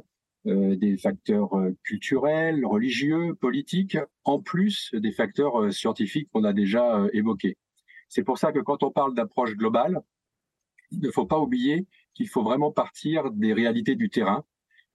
des 0.45 0.97
facteurs 0.97 1.54
euh, 1.58 1.75
culturels, 1.84 2.65
religieux, 2.65 3.36
politiques, 3.36 3.97
en 4.23 4.39
plus 4.39 4.93
des 4.93 5.12
facteurs 5.12 5.62
euh, 5.62 5.71
scientifiques 5.71 6.30
qu'on 6.32 6.43
a 6.43 6.54
déjà 6.54 7.06
évoqués. 7.13 7.58
C'est 8.08 8.23
pour 8.23 8.38
ça 8.38 8.52
que 8.52 8.60
quand 8.60 8.84
on 8.84 8.91
parle 8.91 9.13
d'approche 9.15 9.56
globale, 9.56 10.02
il 10.91 11.02
ne 11.02 11.12
faut 11.12 11.25
pas 11.25 11.39
oublier 11.39 11.86
qu'il 12.13 12.28
faut 12.28 12.43
vraiment 12.43 12.71
partir 12.71 13.32
des 13.32 13.54
réalités 13.54 13.95
du 13.95 14.10
terrain 14.10 14.43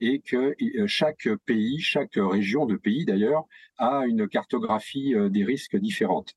et 0.00 0.20
que 0.20 0.56
chaque 0.86 1.28
pays, 1.46 1.78
chaque 1.78 2.16
région 2.16 2.66
de 2.66 2.74
pays 2.74 3.04
d'ailleurs, 3.04 3.44
a 3.78 4.04
une 4.06 4.26
cartographie 4.26 5.14
des 5.30 5.44
risques 5.44 5.76
différente. 5.76 6.34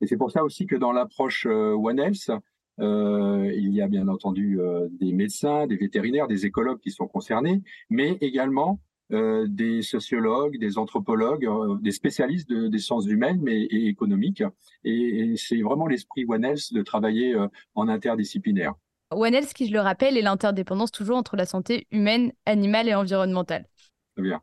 Et 0.00 0.06
c'est 0.06 0.16
pour 0.16 0.30
ça 0.30 0.42
aussi 0.42 0.66
que 0.66 0.74
dans 0.74 0.90
l'approche 0.90 1.44
One 1.44 1.98
Health, 1.98 2.30
il 2.78 3.70
y 3.72 3.80
a 3.82 3.88
bien 3.88 4.08
entendu 4.08 4.58
des 4.90 5.12
médecins, 5.12 5.66
des 5.66 5.76
vétérinaires, 5.76 6.28
des 6.28 6.46
écologues 6.46 6.80
qui 6.80 6.90
sont 6.90 7.06
concernés, 7.06 7.62
mais 7.90 8.18
également 8.20 8.80
des 9.10 9.82
sociologues, 9.82 10.58
des 10.58 10.78
anthropologues, 10.78 11.46
des 11.82 11.92
spécialistes 11.92 12.52
des 12.52 12.78
sciences 12.78 13.06
humaines 13.06 13.40
mais, 13.42 13.62
et 13.62 13.86
économiques. 13.86 14.42
Et, 14.82 15.34
c'est 15.36 15.60
vraiment 15.60 15.86
l'esprit 15.86 16.24
One 16.28 16.44
Health 16.44 16.72
de 16.72 16.82
travailler 16.82 17.36
en 17.74 17.88
interdisciplinaire. 17.88 18.74
One 19.10 19.34
Health, 19.34 19.52
qui 19.52 19.68
je 19.68 19.72
le 19.72 19.80
rappelle, 19.80 20.16
est 20.16 20.22
l'interdépendance 20.22 20.90
toujours 20.90 21.16
entre 21.16 21.36
la 21.36 21.46
santé 21.46 21.86
humaine, 21.90 22.32
animale 22.46 22.88
et 22.88 22.94
environnementale. 22.94 23.66
Très 24.14 24.22
bien. 24.22 24.40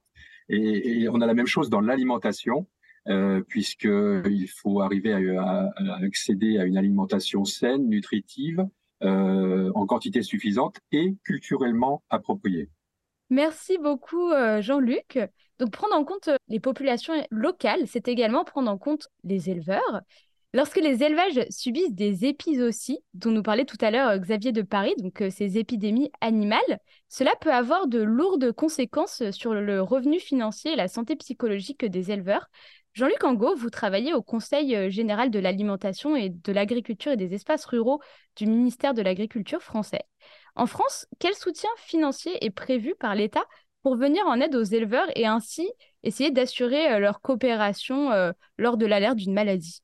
Et, 0.49 1.07
on 1.09 1.21
a 1.21 1.25
la 1.25 1.33
même 1.33 1.47
chose 1.47 1.69
dans 1.69 1.81
l'alimentation, 1.81 2.67
euh, 3.07 3.41
puisqu'il 3.47 4.47
faut 4.47 4.81
arriver 4.81 5.13
à, 5.37 5.69
accéder 6.03 6.59
à 6.59 6.65
une 6.65 6.77
alimentation 6.77 7.45
saine, 7.45 7.87
nutritive, 7.87 8.65
euh, 9.03 9.71
en 9.73 9.87
quantité 9.87 10.21
suffisante 10.21 10.77
et 10.91 11.15
culturellement 11.23 12.03
appropriée. 12.11 12.69
Merci 13.31 13.79
beaucoup, 13.79 14.29
euh, 14.31 14.61
Jean-Luc. 14.61 15.17
Donc, 15.57 15.71
prendre 15.71 15.95
en 15.95 16.03
compte 16.03 16.29
les 16.47 16.59
populations 16.59 17.13
locales, 17.31 17.87
c'est 17.87 18.07
également 18.07 18.43
prendre 18.43 18.69
en 18.69 18.77
compte 18.77 19.07
les 19.23 19.49
éleveurs. 19.49 20.01
Lorsque 20.53 20.81
les 20.81 21.01
élevages 21.01 21.45
subissent 21.49 21.93
des 21.93 22.25
épizooties, 22.25 22.99
dont 23.13 23.31
nous 23.31 23.41
parlait 23.41 23.63
tout 23.63 23.77
à 23.79 23.89
l'heure 23.89 24.17
Xavier 24.19 24.51
de 24.51 24.61
Paris, 24.61 24.93
donc 24.97 25.23
ces 25.31 25.57
épidémies 25.57 26.11
animales, 26.19 26.79
cela 27.07 27.31
peut 27.39 27.53
avoir 27.53 27.87
de 27.87 28.01
lourdes 28.01 28.51
conséquences 28.51 29.23
sur 29.31 29.53
le 29.53 29.81
revenu 29.81 30.19
financier 30.19 30.73
et 30.73 30.75
la 30.75 30.89
santé 30.89 31.15
psychologique 31.15 31.85
des 31.85 32.11
éleveurs. 32.11 32.47
Jean-Luc 32.93 33.23
Angot, 33.23 33.55
vous 33.55 33.69
travaillez 33.69 34.13
au 34.13 34.21
Conseil 34.21 34.75
euh, 34.75 34.89
général 34.89 35.31
de 35.31 35.39
l'alimentation 35.39 36.15
et 36.15 36.29
de 36.29 36.51
l'agriculture 36.51 37.11
et 37.11 37.17
des 37.17 37.33
espaces 37.33 37.65
ruraux 37.65 38.01
du 38.35 38.45
ministère 38.45 38.93
de 38.93 39.01
l'Agriculture 39.01 39.61
français. 39.61 40.01
En 40.55 40.65
France, 40.65 41.07
quel 41.19 41.33
soutien 41.33 41.69
financier 41.77 42.43
est 42.43 42.51
prévu 42.51 42.95
par 42.99 43.15
l'État 43.15 43.43
pour 43.83 43.95
venir 43.95 44.23
en 44.27 44.39
aide 44.41 44.55
aux 44.55 44.63
éleveurs 44.63 45.07
et 45.15 45.25
ainsi 45.25 45.69
essayer 46.03 46.31
d'assurer 46.31 46.99
leur 46.99 47.21
coopération 47.21 48.11
lors 48.57 48.77
de 48.77 48.85
l'alerte 48.85 49.15
d'une 49.15 49.33
maladie? 49.33 49.81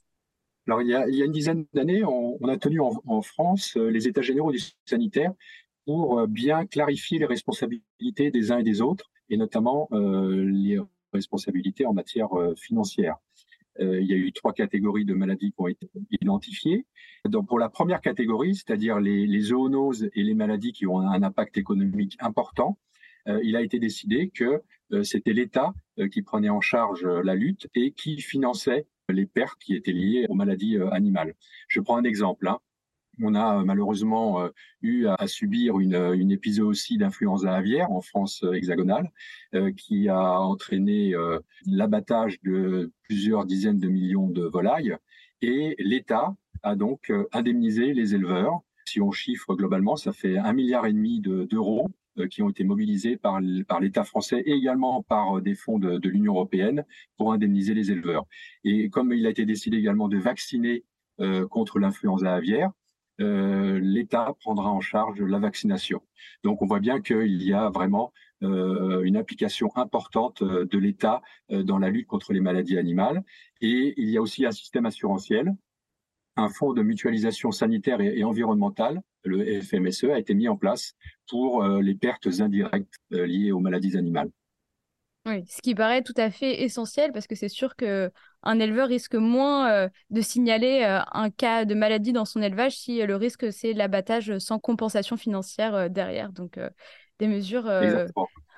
Alors, 0.68 0.82
il 0.82 0.90
y 0.90 0.96
a, 0.96 1.08
une 1.08 1.32
dizaine 1.32 1.66
d'années, 1.74 2.04
on, 2.04 2.38
a 2.50 2.58
tenu 2.58 2.82
en, 2.82 3.22
France 3.22 3.78
euh, 3.78 3.88
les 3.90 4.10
états 4.10 4.22
généraux 4.22 4.52
du 4.52 4.60
sanitaire 4.86 5.32
pour 5.86 6.20
euh, 6.20 6.28
bien 6.28 6.66
clarifier 6.66 7.20
les 7.20 7.26
responsabilités 7.26 8.32
des 8.32 8.52
uns 8.52 8.58
et 8.58 8.64
des 8.64 8.82
autres, 8.82 9.10
et 9.30 9.38
notamment 9.38 9.88
euh, 9.94 10.44
les 10.44 10.78
responsabilités 11.18 11.86
en 11.86 11.94
matière 11.94 12.30
financière. 12.56 13.16
il 13.80 14.06
y 14.06 14.14
a 14.14 14.18
eu 14.18 14.32
trois 14.34 14.54
catégories 14.54 15.06
de 15.06 15.14
maladies 15.14 15.52
qui 15.52 15.62
ont 15.62 15.68
été 15.68 15.90
identifiées. 16.22 16.86
Donc, 17.26 17.48
pour 17.48 17.60
la 17.60 17.70
première 17.70 18.02
catégorie, 18.02 18.56
c'est-à-dire 18.56 19.00
les, 19.00 19.28
les, 19.28 19.42
zoonoses 19.42 20.10
et 20.14 20.24
les 20.24 20.34
maladies 20.34 20.72
qui 20.72 20.88
ont 20.88 21.00
un 21.00 21.22
impact 21.22 21.58
économique 21.58 22.16
important, 22.20 22.78
il 23.44 23.56
a 23.56 23.62
été 23.62 23.78
décidé 23.78 24.32
que 24.34 24.64
c'était 25.04 25.34
l'État 25.34 25.74
qui 26.12 26.22
prenait 26.22 26.50
en 26.50 26.62
charge 26.62 27.06
la 27.06 27.36
lutte 27.36 27.68
et 27.76 27.92
qui 27.92 28.20
finançait 28.22 28.88
les 29.14 29.26
pertes 29.26 29.60
qui 29.60 29.76
étaient 29.76 29.92
liées 29.92 30.26
aux 30.30 30.36
maladies 30.36 30.78
euh, 30.78 30.90
animales. 30.92 31.36
Je 31.68 31.80
prends 31.80 31.98
un 31.98 32.04
exemple. 32.04 32.48
Hein. 32.48 32.60
On 33.22 33.36
a 33.36 33.60
euh, 33.60 33.64
malheureusement 33.64 34.42
euh, 34.42 34.50
eu 34.82 35.08
à 35.08 35.28
subir 35.28 35.80
une, 35.80 35.96
une 35.96 36.32
épisode 36.32 36.76
d'influenza 36.98 37.54
aviaire 37.54 37.92
en 37.92 38.02
France 38.02 38.44
hexagonale 38.54 39.12
qui 39.76 40.10
a 40.10 40.40
entraîné 40.40 41.14
l'abattage 41.66 42.40
de 42.42 42.92
plusieurs 43.04 43.46
dizaines 43.46 43.80
de 43.80 43.88
millions 43.88 44.28
de 44.28 44.44
volailles 44.44 44.96
et 45.42 45.76
l'État 45.80 46.36
a 46.64 46.76
donc 46.76 47.12
indemnisé 47.32 47.94
les 47.94 48.16
éleveurs. 48.16 48.62
Si 48.86 49.02
on 49.02 49.12
chiffre 49.12 49.56
globalement, 49.56 49.96
ça 49.96 50.14
fait 50.14 50.38
un 50.38 50.54
milliard 50.54 50.86
et 50.86 50.94
demi 50.94 51.22
d'euros 51.22 51.90
euh, 52.20 52.28
qui 52.28 52.42
ont 52.42 52.50
été 52.50 52.64
mobilisés 52.64 53.18
par, 53.18 53.40
l'État 53.42 54.04
français 54.04 54.42
et 54.46 54.52
également 54.52 55.04
par 55.04 55.38
euh, 55.38 55.42
des 55.42 55.56
fonds 55.56 55.78
de, 55.78 56.10
l'Union 56.10 56.34
européenne 56.34 56.86
pour 57.18 57.32
indemniser 57.32 57.74
les 57.74 57.92
éleveurs. 57.92 58.26
Et 58.64 58.90
comme 58.90 59.14
il 59.14 59.26
a 59.26 59.30
été 59.30 59.46
décidé 59.46 59.78
également 59.78 60.08
de 60.08 60.18
vacciner 60.18 60.84
euh, 61.20 61.48
contre 61.48 61.80
l'influenza 61.80 62.34
aviaire, 62.34 62.72
euh, 63.20 63.80
l'État 63.82 64.36
prendra 64.40 64.70
en 64.70 64.82
charge 64.82 65.22
la 65.22 65.40
vaccination. 65.40 66.02
Donc 66.44 66.62
on 66.62 66.66
voit 66.66 66.80
bien 66.80 67.02
qu'il 67.02 67.44
y 67.44 67.54
a 67.54 67.70
vraiment 67.70 68.14
euh, 68.44 69.02
une 69.04 69.18
implication 69.18 69.76
importante 69.76 70.44
de 70.44 70.78
l'État 70.78 71.22
dans 71.50 71.80
la 71.80 71.90
lutte 71.90 72.08
contre 72.08 72.34
les 72.34 72.42
maladies 72.42 72.78
animales. 72.78 73.24
Et 73.62 73.94
il 73.98 74.10
y 74.10 74.18
a 74.18 74.22
aussi 74.22 74.46
un 74.46 74.52
système 74.52 74.86
assurantiel 74.86 75.56
un 76.38 76.50
fonds 76.50 76.74
de 76.74 76.84
mutualisation 76.84 77.52
sanitaire 77.52 78.00
et, 78.00 78.24
environnementale, 78.24 79.02
le 79.24 79.62
FMSE, 79.62 80.06
a 80.06 80.20
été 80.20 80.34
mis 80.36 80.48
en 80.48 80.56
place 80.56 80.94
pour 81.28 81.64
euh, 81.64 81.82
les 81.82 81.96
pertes 81.96 82.28
indirectes 82.40 82.94
euh, 83.12 83.26
liées 83.26 83.52
aux 83.52 83.60
maladies 83.60 83.98
animales. 83.98 84.30
Oui, 85.26 85.44
ce 85.48 85.62
qui 85.62 85.76
paraît 85.76 86.04
tout 86.04 86.14
à 86.16 86.30
fait 86.30 86.64
essentiel 86.64 87.12
parce 87.12 87.28
que 87.28 87.36
c'est 87.36 87.50
sûr 87.50 87.76
que 87.76 88.10
un 88.44 88.60
éleveur 88.60 88.88
risque 88.88 89.16
moins 89.16 89.72
euh, 89.72 89.90
de 90.10 90.22
signaler 90.22 90.84
un 91.12 91.30
cas 91.30 91.66
de 91.66 91.76
maladie 91.76 92.14
dans 92.14 92.26
son 92.26 92.42
élevage 92.42 92.78
si 92.78 93.02
le 93.02 93.16
risque 93.16 93.52
c'est 93.52 93.74
l'abattage 93.74 94.38
sans 94.38 94.60
compensation 94.60 95.18
financière 95.18 95.90
derrière. 95.90 96.32
Donc 96.32 96.60
des 97.20 97.28
mesures 97.28 97.70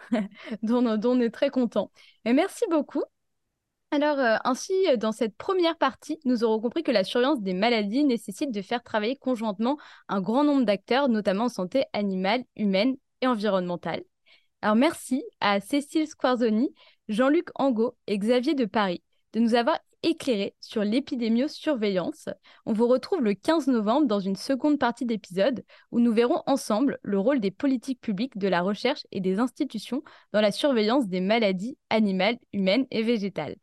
dont, 0.64 0.98
dont, 0.98 1.18
on 1.18 1.22
est 1.22 1.30
très 1.30 1.50
content. 1.50 1.92
Et 2.26 2.34
merci 2.34 2.66
beaucoup. 2.70 3.04
Alors, 3.92 4.20
euh, 4.20 4.38
ainsi, 4.44 4.74
euh, 4.88 4.98
dans 4.98 5.12
cette 5.12 5.36
première 5.36 5.76
partie, 5.78 6.20
nous 6.24 6.44
aurons 6.44 6.60
compris 6.60 6.84
que 6.84 6.92
la 6.92 7.04
surveillance 7.04 7.42
des 7.42 7.56
maladies 7.56 8.04
nécessite 8.04 8.52
de 8.52 8.62
faire 8.62 8.84
travailler 8.84 9.16
conjointement 9.16 9.78
un 10.10 10.22
grand 10.22 10.44
nombre 10.44 10.64
d'acteurs, 10.64 11.10
notamment 11.10 11.46
en 11.46 11.50
santé 11.50 11.86
animale, 11.94 12.44
humaine 12.56 12.96
et 13.22 13.28
environnementale. 13.28 14.04
Alors, 14.62 14.76
merci 14.76 15.24
à 15.40 15.60
Cécile 15.60 16.08
Squarzoni, 16.08 16.70
Jean-Luc 17.08 17.48
Angot 17.56 17.98
et 18.06 18.18
Xavier 18.20 18.54
de 18.54 18.66
Paris 18.66 19.02
de 19.34 19.40
nous 19.40 19.56
avoir 19.56 19.80
éclairés 20.04 20.56
sur 20.60 20.84
l'épidémiosurveillance. 20.84 22.30
On 22.66 22.74
vous 22.74 22.88
retrouve 22.88 23.22
le 23.22 23.34
15 23.34 23.68
novembre 23.68 24.08
dans 24.08 24.20
une 24.20 24.36
seconde 24.36 24.80
partie 24.80 25.06
d'épisode 25.06 25.64
où 25.92 26.00
nous 26.00 26.14
verrons 26.14 26.42
ensemble 26.46 27.00
le 27.04 27.20
rôle 27.20 27.40
des 27.40 27.52
politiques 27.52 28.02
publiques, 28.02 28.38
de 28.38 28.48
la 28.48 28.62
recherche 28.62 29.06
et 29.12 29.20
des 29.20 29.40
institutions 29.40 30.04
dans 30.32 30.42
la 30.42 30.52
surveillance 30.52 31.08
des 31.08 31.22
maladies 31.22 31.78
animales, 31.90 32.38
humaines 32.54 32.86
et 32.92 33.04
végétales. 33.04 33.56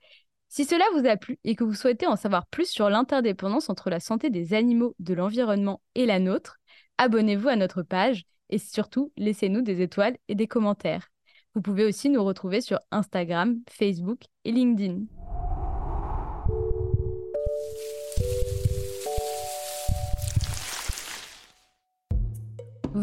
Si 0.48 0.64
cela 0.64 0.84
vous 0.94 1.06
a 1.06 1.16
plu 1.16 1.38
et 1.44 1.54
que 1.54 1.64
vous 1.64 1.74
souhaitez 1.74 2.06
en 2.06 2.16
savoir 2.16 2.46
plus 2.46 2.68
sur 2.68 2.88
l'interdépendance 2.88 3.68
entre 3.68 3.90
la 3.90 4.00
santé 4.00 4.30
des 4.30 4.54
animaux, 4.54 4.94
de 4.98 5.14
l'environnement 5.14 5.80
et 5.94 6.06
la 6.06 6.20
nôtre, 6.20 6.58
abonnez-vous 6.98 7.48
à 7.48 7.56
notre 7.56 7.82
page 7.82 8.24
et 8.48 8.58
surtout 8.58 9.12
laissez-nous 9.16 9.62
des 9.62 9.82
étoiles 9.82 10.16
et 10.28 10.34
des 10.34 10.46
commentaires. 10.46 11.08
Vous 11.54 11.62
pouvez 11.62 11.84
aussi 11.84 12.10
nous 12.10 12.22
retrouver 12.22 12.60
sur 12.60 12.78
Instagram, 12.90 13.58
Facebook 13.68 14.20
et 14.44 14.52
LinkedIn. 14.52 15.15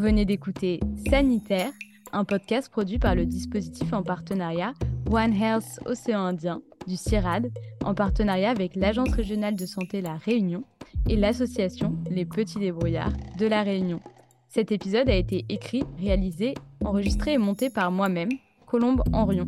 Venez 0.04 0.26
d'écouter 0.26 0.82
Sanitaire, 1.10 1.72
un 2.12 2.26
podcast 2.26 2.70
produit 2.70 3.00
par 3.00 3.16
le 3.16 3.26
dispositif 3.26 3.94
en 3.94 4.04
partenariat 4.04 4.74
One 5.10 5.34
Health 5.34 5.80
Océan 5.86 6.20
Indien 6.20 6.62
du 6.88 6.98
CIRAD, 6.98 7.50
en 7.86 7.94
partenariat 7.94 8.50
avec 8.50 8.76
l'Agence 8.76 9.14
régionale 9.14 9.56
de 9.56 9.66
santé 9.66 10.02
La 10.02 10.16
Réunion 10.16 10.66
et 11.08 11.16
l'association 11.16 11.96
Les 12.12 12.26
Petits 12.26 12.60
Débrouillards 12.60 13.14
de 13.38 13.46
La 13.46 13.64
Réunion. 13.64 14.02
Cet 14.50 14.74
épisode 14.74 15.08
a 15.08 15.16
été 15.16 15.46
écrit, 15.48 15.86
réalisé, 15.98 16.54
enregistré 16.84 17.36
et 17.36 17.38
monté 17.38 17.70
par 17.70 17.90
moi-même, 17.90 18.32
Colombe 18.66 19.04
Henrion. 19.14 19.48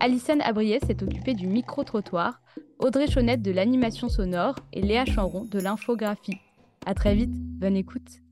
Alison 0.00 0.38
Abriès 0.40 0.82
s'est 0.86 1.02
occupée 1.02 1.32
du 1.32 1.46
micro-trottoir, 1.46 2.42
Audrey 2.78 3.06
Chaunette 3.06 3.40
de 3.40 3.52
l'animation 3.52 4.10
sonore 4.10 4.56
et 4.74 4.82
Léa 4.82 5.06
Chanron 5.06 5.46
de 5.46 5.60
l'infographie. 5.60 6.36
À 6.84 6.92
très 6.92 7.14
vite, 7.14 7.32
bonne 7.32 7.76
écoute. 7.76 8.23